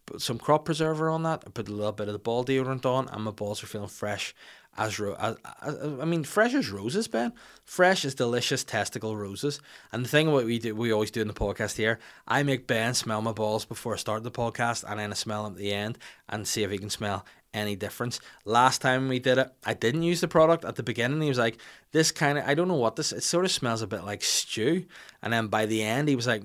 [0.06, 1.44] put some crop preserver on that.
[1.48, 3.88] I put a little bit of the ball deodorant on, and my balls are feeling
[3.88, 4.36] fresh
[4.78, 7.34] as, ro- as, as I mean, fresh as roses, Ben.
[7.64, 9.60] Fresh as delicious testicle roses.
[9.92, 12.68] And the thing what we do, we always do in the podcast here, I make
[12.68, 15.60] Ben smell my balls before I start the podcast, and then I smell them at
[15.60, 15.98] the end
[16.28, 18.20] and see if he can smell any difference.
[18.46, 21.22] Last time we did it, I didn't use the product at the beginning.
[21.22, 21.58] He was like,
[21.92, 23.12] "This kind of, I don't know what this.
[23.12, 24.86] It sort of smells a bit like stew."
[25.22, 26.44] And then by the end, he was like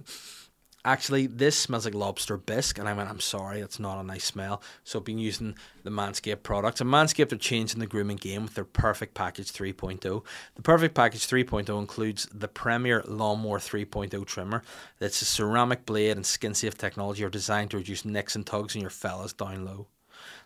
[0.85, 4.24] actually this smells like lobster bisque and i went i'm sorry it's not a nice
[4.24, 4.62] smell.
[4.85, 8.55] So i've been using the manscaped products and manscaped are changing the grooming game with
[8.55, 10.22] their perfect package 3.0
[10.55, 14.62] the perfect package 3.0 includes the premier lawnmower 3.0 trimmer.
[14.99, 17.24] That's a ceramic blade and skin safe technology.
[17.24, 19.87] Are designed to reduce nicks and tugs in your fellas down low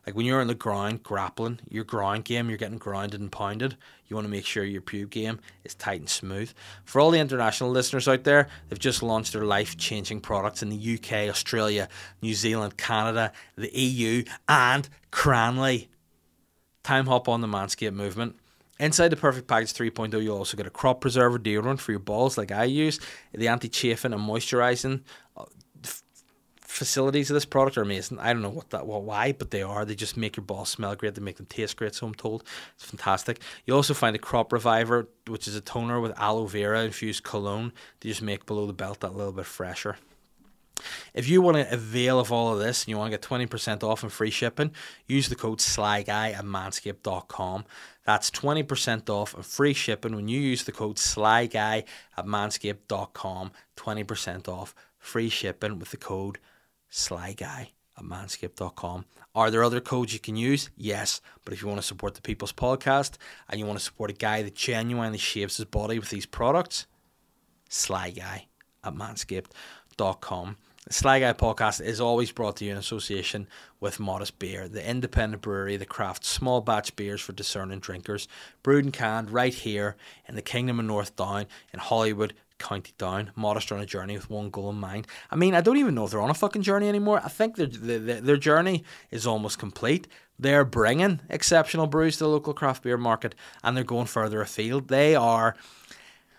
[0.06, 3.76] Like when you're on the ground grappling, your ground game, you're getting grounded and pounded.
[4.08, 6.52] You want to make sure your pube game is tight and smooth.
[6.84, 10.70] For all the international listeners out there, they've just launched their life changing products in
[10.70, 11.88] the UK, Australia,
[12.20, 15.86] New Zealand, Canada, the EU, and Cranleigh.
[16.82, 18.36] Time hop on the Manscaped movement.
[18.80, 22.36] Inside the Perfect Package 3.0, you'll also get a crop preserver deodorant for your balls,
[22.36, 22.98] like I use.
[23.32, 25.02] The anti chafing and moisturizing
[26.72, 28.18] facilities of this product are amazing.
[28.18, 29.84] I don't know what that, well, why, but they are.
[29.84, 31.14] They just make your balls smell great.
[31.14, 31.94] They make them taste great.
[31.94, 32.44] So I'm told
[32.74, 33.40] it's fantastic.
[33.66, 37.72] You also find a crop reviver, which is a toner with aloe vera infused cologne
[38.00, 39.96] to just make below the belt that little bit fresher.
[41.14, 43.82] If you want to avail of all of this and you want to get 20%
[43.82, 44.72] off and free shipping,
[45.06, 47.64] use the code SLYGUY at manscaped.com.
[48.04, 51.84] That's 20% off and free shipping when you use the code SLYGUY
[52.16, 53.52] at manscaped.com.
[53.76, 56.38] 20% off, free shipping with the code
[56.92, 59.06] SLYGUY at manscaped.com.
[59.34, 60.70] Are there other codes you can use?
[60.76, 61.20] Yes.
[61.44, 63.16] But if you want to support the People's Podcast
[63.48, 66.86] and you want to support a guy that genuinely shapes his body with these products,
[67.68, 68.46] Sly Guy
[68.84, 70.56] at manscaped.com.
[70.86, 73.46] The Sly Guy podcast is always brought to you in association
[73.78, 78.26] with Modest Beer, the independent brewery that crafts small batch beers for discerning drinkers,
[78.64, 79.94] brewed and canned right here
[80.28, 83.32] in the Kingdom of North Down in Holywood, County Down.
[83.36, 85.06] Modest on a journey with one goal in mind.
[85.30, 87.20] I mean, I don't even know if they're on a fucking journey anymore.
[87.24, 90.08] I think their their, their journey is almost complete.
[90.38, 94.88] They're bringing exceptional brews to the local craft beer market, and they're going further afield.
[94.88, 95.54] They are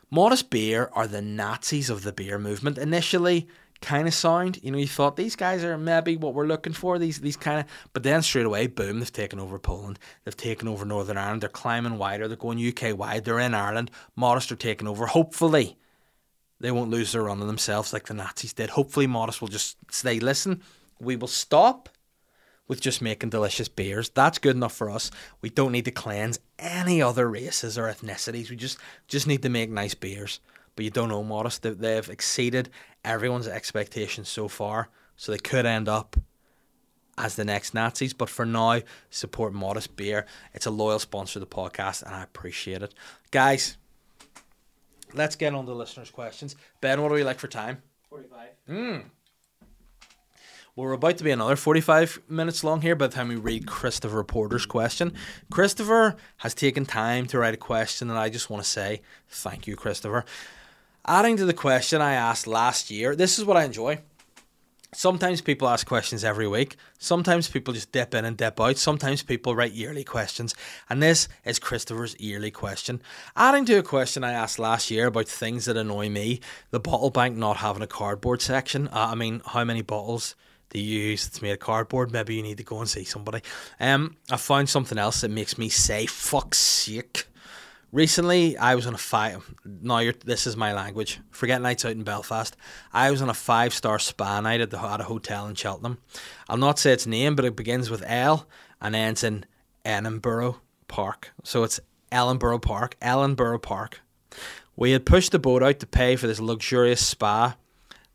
[0.09, 2.77] Modest Beer are the Nazis of the beer movement.
[2.77, 3.47] Initially,
[3.83, 6.97] kind of sound, you know, you thought these guys are maybe what we're looking for.
[6.97, 9.99] These these kind of, but then straight away, boom, they've taken over Poland.
[10.23, 11.41] They've taken over Northern Ireland.
[11.41, 12.27] They're climbing wider.
[12.27, 13.25] They're going UK wide.
[13.25, 13.91] They're in Ireland.
[14.15, 15.05] Modest are taking over.
[15.05, 15.77] Hopefully,
[16.59, 18.71] they won't lose their on themselves like the Nazis did.
[18.71, 20.61] Hopefully, Modest will just say, listen,
[20.99, 21.89] we will stop
[22.67, 24.09] with just making delicious beers.
[24.09, 25.11] That's good enough for us.
[25.41, 28.49] We don't need to cleanse any other races or ethnicities.
[28.49, 28.77] We just
[29.07, 30.39] just need to make nice beers.
[30.75, 31.61] But you don't know, Modest.
[31.61, 32.69] They- They've exceeded
[33.03, 36.15] everyone's expectations so far, so they could end up
[37.17, 38.13] as the next Nazis.
[38.13, 40.25] But for now, support Modest Beer.
[40.53, 42.93] It's a loyal sponsor of the podcast, and I appreciate it,
[43.29, 43.77] guys.
[45.13, 46.55] Let's get on to listeners' questions.
[46.81, 47.81] Ben, what do we like for time?
[48.09, 48.49] 45.
[50.75, 53.67] Well, we're about to be another 45 minutes long here by the time we read
[53.67, 55.13] Christopher Porter's question.
[55.51, 59.67] Christopher has taken time to write a question, and I just want to say thank
[59.67, 60.25] you, Christopher.
[61.05, 63.99] Adding to the question I asked last year, this is what I enjoy.
[64.95, 66.75] Sometimes people ask questions every week.
[66.99, 68.77] Sometimes people just dip in and dip out.
[68.77, 70.55] Sometimes people write yearly questions.
[70.89, 73.01] And this is Christopher's yearly question.
[73.35, 76.39] Adding to a question I asked last year about things that annoy me
[76.71, 78.87] the bottle bank not having a cardboard section.
[78.87, 80.35] Uh, I mean, how many bottles
[80.69, 82.11] do you use that's made of cardboard?
[82.11, 83.41] Maybe you need to go and see somebody.
[83.79, 87.27] Um, I found something else that makes me say, fuck's sake.
[87.93, 89.53] Recently, I was on a five.
[89.83, 91.19] You're, this is my language.
[91.29, 92.57] Forget nights out in Belfast.
[92.91, 95.99] I was on a five star spa night at, the, at a hotel in Cheltenham.
[96.49, 98.47] I'll not say its name, but it begins with L
[98.81, 99.45] and ends in
[99.85, 101.33] Edinburgh Park.
[101.43, 101.79] So it's
[102.11, 102.97] Ellenborough Park.
[102.99, 104.01] Ellenborough Park.
[104.75, 107.57] We had pushed the boat out to pay for this luxurious spa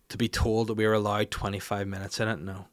[0.09, 2.41] to be told that we were allowed 25 minutes in it.
[2.41, 2.67] No.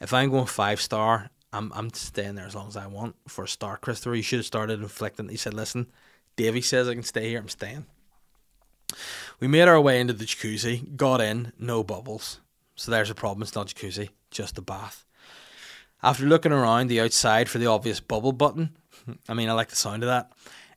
[0.00, 3.42] If I'm going five star, I'm, I'm staying there as long as I want for
[3.42, 4.14] a star, Christopher.
[4.14, 5.28] You should have started inflicting.
[5.28, 5.88] He said, listen,
[6.36, 7.38] Davy says I can stay here.
[7.38, 7.86] I'm staying.
[9.40, 12.40] We made our way into the jacuzzi, got in, no bubbles.
[12.76, 13.42] So there's a problem.
[13.42, 15.04] It's not jacuzzi, just a bath.
[16.02, 18.76] After looking around the outside for the obvious bubble button,
[19.28, 20.32] I mean, I like the sound of that.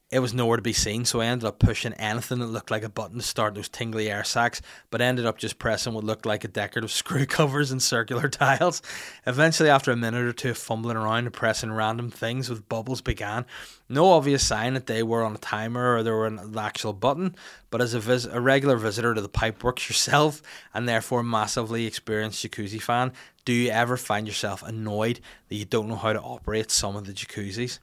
[0.10, 2.84] It was nowhere to be seen, so I ended up pushing anything that looked like
[2.84, 6.26] a button to start those tingly air sacs, but ended up just pressing what looked
[6.26, 8.82] like a decorative screw covers and circular tiles.
[9.26, 13.02] Eventually, after a minute or two of fumbling around and pressing random things with bubbles
[13.02, 13.46] began.
[13.90, 17.36] No obvious sign that they were on a timer or they were an actual button,
[17.70, 20.42] but as a, vis- a regular visitor to the Pipeworks yourself,
[20.74, 23.12] and therefore massively experienced jacuzzi fan,
[23.44, 27.06] do you ever find yourself annoyed that you don't know how to operate some of
[27.06, 27.80] the jacuzzis?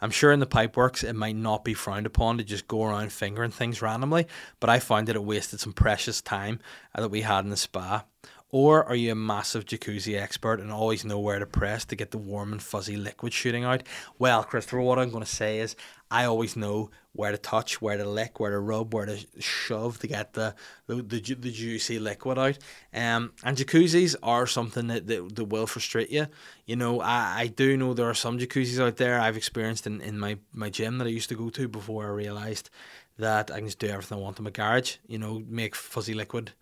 [0.00, 3.12] I'm sure in the pipeworks it might not be frowned upon to just go around
[3.12, 4.26] fingering things randomly,
[4.60, 6.60] but I found that it wasted some precious time
[6.94, 8.04] that we had in the spa.
[8.50, 12.12] Or are you a massive jacuzzi expert and always know where to press to get
[12.12, 13.82] the warm and fuzzy liquid shooting out?
[14.18, 15.76] Well, Christopher, what I'm going to say is
[16.10, 19.98] I always know where to touch, where to lick, where to rub, where to shove
[19.98, 20.54] to get the
[20.86, 22.58] the, the, the juicy liquid out.
[22.94, 26.28] Um, and jacuzzis are something that, that, that will frustrate you.
[26.64, 30.00] You know, I, I do know there are some jacuzzis out there I've experienced in,
[30.00, 32.70] in my, my gym that I used to go to before I realised
[33.18, 34.98] that I can just do everything I want in my garage.
[35.08, 36.52] You know, make fuzzy liquid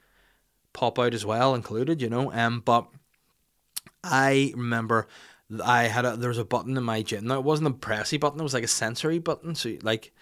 [0.73, 2.33] pop out as well included, you know.
[2.33, 2.89] Um, but
[4.03, 5.07] I remember
[5.65, 7.27] I had a there was a button in my gym.
[7.27, 8.41] No, it wasn't a pressy button.
[8.41, 9.55] It was like a sensory button.
[9.55, 10.13] So like,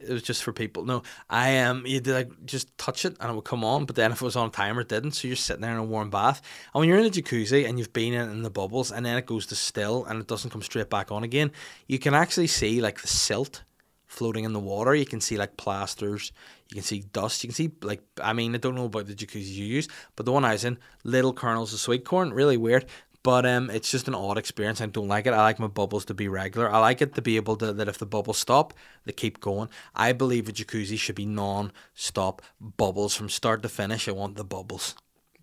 [0.00, 0.84] it was just for people.
[0.84, 1.78] No, I am.
[1.78, 3.84] Um, you did like just touch it and it would come on.
[3.84, 5.12] But then if it was on a timer, it didn't.
[5.12, 6.40] So you're sitting there in a warm bath.
[6.74, 9.16] And when you're in a jacuzzi and you've been in, in the bubbles and then
[9.16, 11.52] it goes to still and it doesn't come straight back on again,
[11.86, 13.62] you can actually see like the silt
[14.06, 14.94] floating in the water.
[14.94, 16.32] You can see like plasters.
[16.70, 17.44] You can see dust.
[17.44, 20.26] You can see like I mean I don't know about the jacuzzi you use, but
[20.26, 22.32] the one I was in, little kernels of sweet corn.
[22.32, 22.86] Really weird.
[23.22, 24.80] But um, it's just an odd experience.
[24.80, 25.34] I don't like it.
[25.34, 26.70] I like my bubbles to be regular.
[26.70, 28.72] I like it to be able to that if the bubbles stop,
[29.04, 29.68] they keep going.
[29.94, 34.08] I believe a jacuzzi should be non-stop bubbles from start to finish.
[34.08, 34.94] I want the bubbles.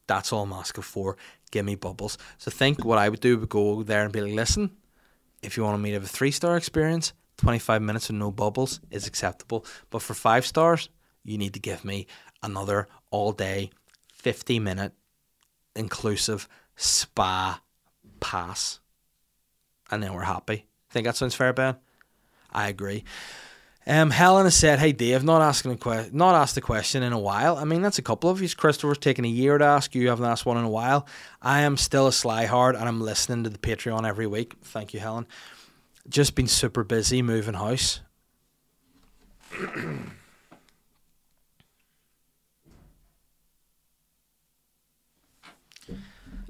[0.08, 1.18] That's all I'm asking for.
[1.52, 2.18] Give me bubbles.
[2.40, 4.72] So think what I would do would go there and be like, listen,
[5.44, 8.80] if you want me to have a three star experience, 25 minutes with no bubbles
[8.90, 9.66] is acceptable.
[9.92, 10.90] But for five stars,
[11.24, 12.08] you need to give me
[12.42, 13.70] another all day,
[14.14, 14.94] 50 minute
[15.76, 17.62] inclusive spa
[18.20, 18.80] pass,
[19.90, 20.66] and then we're happy.
[20.90, 21.76] Think that sounds fair, Ben?
[22.52, 23.04] I agree.
[23.86, 27.14] Um, Helen has said, "Hey Dave, not asking a que- not asked a question in
[27.14, 27.56] a while.
[27.56, 28.50] I mean, that's a couple of you.
[28.50, 30.02] Christopher's taken a year to ask you.
[30.02, 31.08] You haven't asked one in a while.
[31.42, 34.56] I am still a sly hard, and I'm listening to the Patreon every week.
[34.62, 35.26] Thank you, Helen.
[36.10, 38.02] Just been super busy moving house.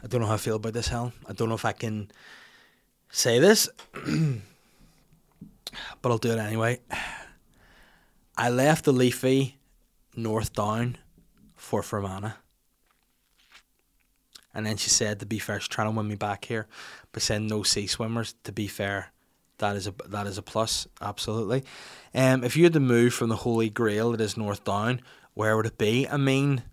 [0.07, 1.11] I don't know how I feel about this, Helen.
[1.27, 2.09] I don't know if I can
[3.09, 4.39] say this, but
[6.09, 6.79] I'll do it anyway.
[8.37, 9.57] I left the leafy
[10.15, 10.97] North Down
[11.57, 12.35] for Fermanagh.
[14.53, 16.67] And then she said, to be fair, she's trying to win me back here,
[17.11, 18.33] but saying no sea swimmers.
[18.45, 19.11] To be fair,
[19.57, 21.65] that is a that is a plus, absolutely.
[22.15, 25.01] Um, if you had to move from the Holy Grail that is North Down,
[25.33, 26.07] where would it be?
[26.07, 26.63] I mean,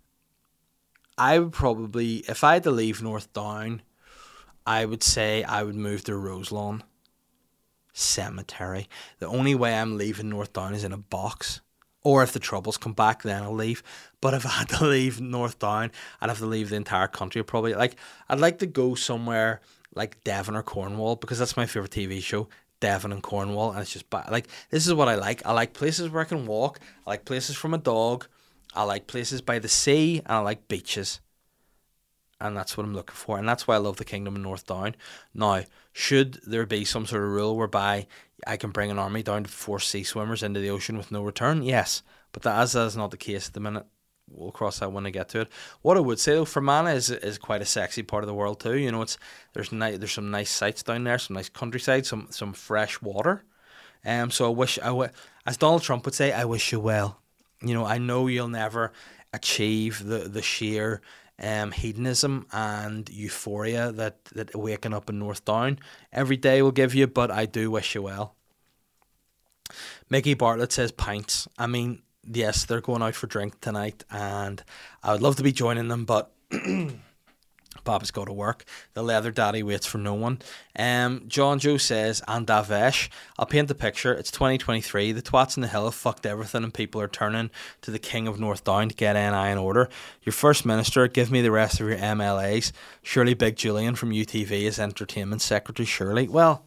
[1.16, 3.82] I would probably, if I had to leave North Down,
[4.66, 6.82] I would say I would move to Roselawn
[7.92, 8.88] Cemetery.
[9.18, 11.60] The only way I'm leaving North Down is in a box.
[12.02, 13.82] Or if the troubles come back, then I'll leave.
[14.20, 17.42] But if I had to leave North Down, I'd have to leave the entire country
[17.44, 17.74] probably.
[17.74, 17.96] Like,
[18.28, 19.60] I'd like to go somewhere
[19.94, 22.48] like Devon or Cornwall because that's my favourite TV show.
[22.80, 25.46] Devon and Cornwall, and it's just like this is what I like.
[25.46, 26.80] I like places where I can walk.
[27.06, 28.26] I like places for my dog.
[28.74, 31.20] I like places by the sea and I like beaches.
[32.40, 33.38] And that's what I'm looking for.
[33.38, 34.96] And that's why I love the Kingdom of North Down.
[35.32, 35.62] Now,
[35.92, 38.06] should there be some sort of rule whereby
[38.46, 41.22] I can bring an army down to force sea swimmers into the ocean with no
[41.22, 41.62] return?
[41.62, 42.02] Yes.
[42.32, 43.86] But that, as that is not the case at the minute,
[44.28, 45.48] we'll cross that when I get to it.
[45.82, 48.60] What I would say though, Fermanagh is is quite a sexy part of the world
[48.60, 48.76] too.
[48.76, 49.16] You know, it's
[49.52, 53.44] there's ni- there's some nice sights down there, some nice countryside, some some fresh water.
[54.04, 55.10] Um, so I wish I w-
[55.46, 57.22] as Donald Trump would say, I wish you well
[57.64, 58.92] you know, I know you'll never
[59.32, 61.00] achieve the the sheer
[61.42, 65.78] um, hedonism and euphoria that, that waking up in North Down
[66.12, 68.36] every day will give you, but I do wish you well.
[70.08, 71.48] Mickey Bartlett says pints.
[71.58, 74.62] I mean, yes, they're going out for drink tonight, and
[75.02, 76.30] I would love to be joining them, but
[77.82, 78.64] Papa's got to work.
[78.94, 80.38] The leather daddy waits for no one.
[80.78, 83.08] Um, John Joe says, and Davesh,
[83.38, 84.12] I'll paint the picture.
[84.12, 85.12] It's 2023.
[85.12, 87.50] The twats in the hill have fucked everything, and people are turning
[87.82, 89.88] to the king of North Down to get NI in order.
[90.22, 92.72] Your first minister, give me the rest of your MLAs.
[93.02, 96.28] Surely Big Julian from UTV is entertainment secretary, surely.
[96.28, 96.66] Well,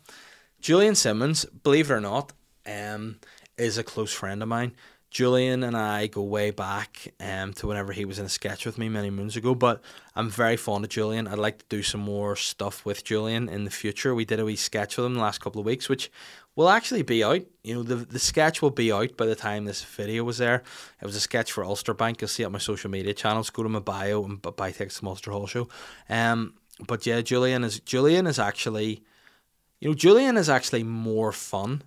[0.60, 2.34] Julian Simmons, believe it or not,
[2.66, 3.20] um,
[3.58, 4.74] is a close friend of mine.
[5.10, 8.78] Julian and I go way back um, to whenever he was in a sketch with
[8.78, 9.56] me many moons ago.
[9.56, 9.82] But
[10.16, 11.28] I'm very fond of Julian.
[11.28, 14.14] I'd like to do some more stuff with Julian in the future.
[14.14, 16.12] We did a wee sketch with him the last couple of weeks, which
[16.56, 17.42] will actually be out.
[17.64, 20.64] You know, the the sketch will be out by the time this video was there.
[21.02, 22.20] It was a sketch for Ulster Bank.
[22.20, 23.50] You'll see it on my social media channels.
[23.50, 25.70] Go to my bio and buy tickets to Ulster Hall show.
[26.10, 26.56] Um,
[26.86, 29.04] but yeah, Julian is Julian is actually,
[29.80, 31.84] you know, Julian is actually more fun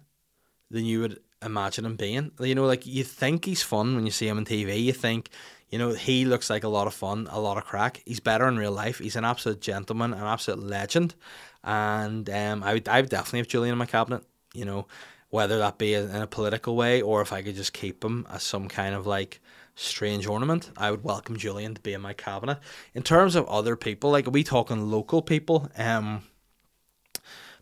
[0.70, 2.32] than you would imagine him being.
[2.41, 4.82] You know, like you think he's fun when you see him on TV.
[4.82, 5.30] You think,
[5.68, 8.03] you know, he looks like a lot of fun, a lot of crack.
[8.05, 8.99] He's better in real life.
[8.99, 11.14] He's an absolute gentleman, an absolute legend.
[11.62, 14.22] And um, I would, I would definitely have Julian in my cabinet.
[14.53, 14.86] You know,
[15.30, 18.43] whether that be in a political way or if I could just keep him as
[18.43, 19.41] some kind of like
[19.76, 22.59] strange ornament, I would welcome Julian to be in my cabinet.
[22.95, 25.70] In terms of other people, like are we talking local people?
[25.78, 26.22] Um,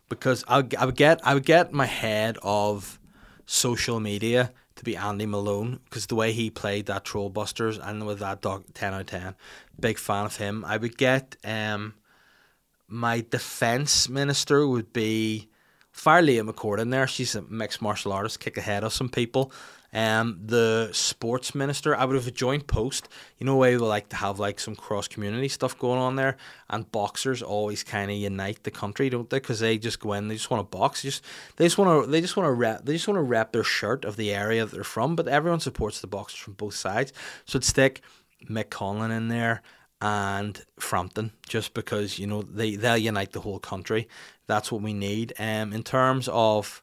[0.09, 2.98] because I, I would get I would get my head of
[3.49, 8.19] social media to be Andy Malone because the way he played that Trollbusters and with
[8.19, 9.35] that dog 10 out of 10
[9.79, 10.63] big fan of him.
[10.63, 11.95] I would get um
[12.87, 15.49] my defense minister would be
[15.91, 17.07] Fire Leah McCourt in there.
[17.07, 19.51] She's a mixed martial artist kick ahead of some people
[19.91, 23.09] Um, the sports minister, I would have a joint post.
[23.37, 26.37] You know, where we like to have like some cross community stuff going on there,
[26.69, 29.39] and boxers always kind of unite the country, don't they?
[29.39, 31.23] Because they just go in, they just want to box, just
[31.57, 33.63] they just want to, they just want to rep, they just want to rep their
[33.63, 35.15] shirt of the area that they're from.
[35.15, 37.13] But everyone supports the boxers from both sides,
[37.45, 38.01] so it'd stick
[38.49, 39.61] Mick in there
[40.01, 44.07] and Frampton just because you know they they'll unite the whole country.
[44.47, 45.33] That's what we need.
[45.37, 46.81] Um, in terms of,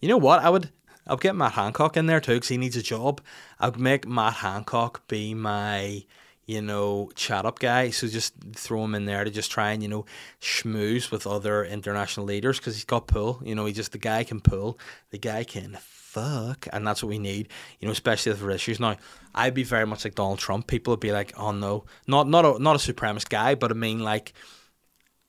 [0.00, 0.70] you know what, I would
[1.06, 3.20] I'll get Matt Hancock in there too because he needs a job.
[3.58, 6.04] I'd make Matt Hancock be my
[6.46, 7.90] you know chat up guy.
[7.90, 10.04] So just throw him in there to just try and you know
[10.40, 13.40] schmooze with other international leaders because he's got pull.
[13.44, 14.78] You know he just the guy can pull.
[15.10, 17.48] The guy can fuck, and that's what we need.
[17.80, 18.78] You know, especially for issues.
[18.78, 18.96] Now,
[19.34, 20.66] I'd be very much like Donald Trump.
[20.66, 23.74] People would be like, "Oh no, not not a not a supremacist guy," but I
[23.74, 24.32] mean like.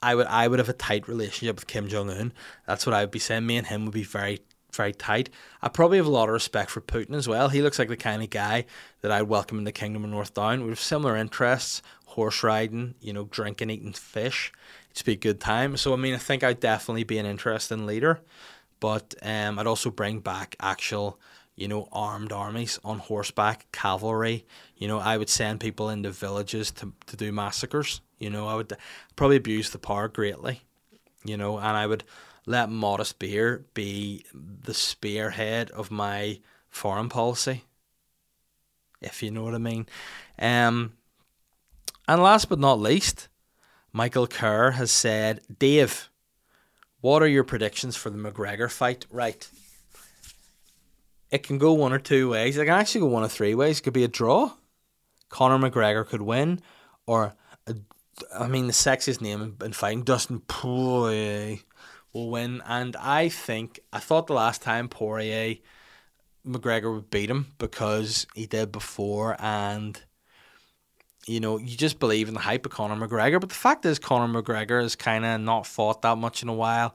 [0.05, 2.33] I would I would have a tight relationship with Kim Jong Un.
[2.67, 3.45] That's what I would be saying.
[3.45, 4.41] Me and him would be very
[4.75, 5.29] very tight.
[5.61, 7.49] I probably have a lot of respect for Putin as well.
[7.49, 8.65] He looks like the kind of guy
[9.01, 10.63] that I'd welcome in the Kingdom of North Down.
[10.63, 14.51] We have similar interests: horse riding, you know, drinking, eating fish.
[14.91, 15.77] It'd be a good time.
[15.77, 18.21] So I mean, I think I'd definitely be an interesting leader
[18.83, 21.17] but um, I'd also bring back actual,
[21.55, 24.45] you know, armed armies on horseback, cavalry.
[24.75, 28.01] You know, I would send people into villages to, to do massacres.
[28.19, 28.73] You know, I would
[29.15, 30.63] probably abuse the power greatly,
[31.23, 32.03] you know, and I would
[32.45, 36.39] let Modest Beer be the spearhead of my
[36.69, 37.63] foreign policy,
[39.01, 39.85] if you know what I mean.
[40.39, 40.93] Um,
[42.07, 43.27] and last but not least,
[43.91, 46.09] Michael Kerr has said, Dave,
[47.01, 49.05] what are your predictions for the McGregor fight?
[49.09, 49.47] Right.
[51.31, 52.57] It can go one or two ways.
[52.57, 53.79] It can actually go one of three ways.
[53.79, 54.51] It could be a draw.
[55.29, 56.61] Conor McGregor could win,
[57.07, 57.33] or
[57.65, 57.75] a,
[58.37, 61.57] I mean, the sexiest name in fighting, Dustin Poirier,
[62.13, 62.61] will win.
[62.65, 65.55] And I think I thought the last time Poirier
[66.47, 69.99] McGregor would beat him because he did before, and
[71.25, 73.39] you know, you just believe in the hype of Conor McGregor.
[73.39, 76.53] But the fact is, Conor McGregor has kind of not fought that much in a
[76.53, 76.93] while.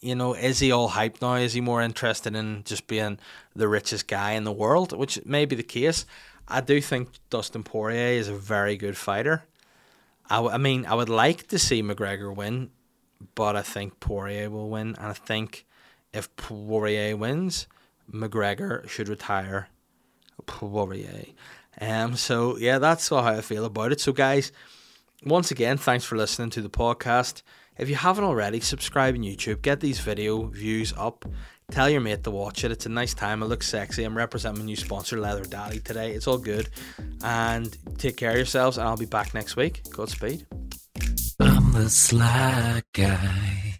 [0.00, 1.34] You know, is he all hype now?
[1.34, 3.18] Is he more interested in just being
[3.54, 4.96] the richest guy in the world?
[4.96, 6.06] Which may be the case.
[6.48, 9.44] I do think Dustin Poirier is a very good fighter.
[10.28, 12.70] I, w- I mean, I would like to see McGregor win,
[13.34, 14.94] but I think Poirier will win.
[14.98, 15.66] And I think
[16.12, 17.66] if Poirier wins,
[18.12, 19.68] McGregor should retire
[20.46, 21.26] Poirier.
[21.80, 24.00] Um, so yeah, that's how I feel about it.
[24.00, 24.52] So guys,
[25.24, 27.42] once again, thanks for listening to the podcast.
[27.78, 29.62] If you haven't already, subscribe on YouTube.
[29.62, 31.24] Get these video views up.
[31.70, 32.72] Tell your mate to watch it.
[32.72, 33.42] It's a nice time.
[33.42, 34.02] It looks sexy.
[34.02, 36.12] I'm representing my new sponsor, Leather Daddy, today.
[36.12, 36.68] It's all good.
[37.22, 39.82] And take care of yourselves, and I'll be back next week.
[39.90, 40.46] Godspeed.
[41.72, 43.79] The slack guy.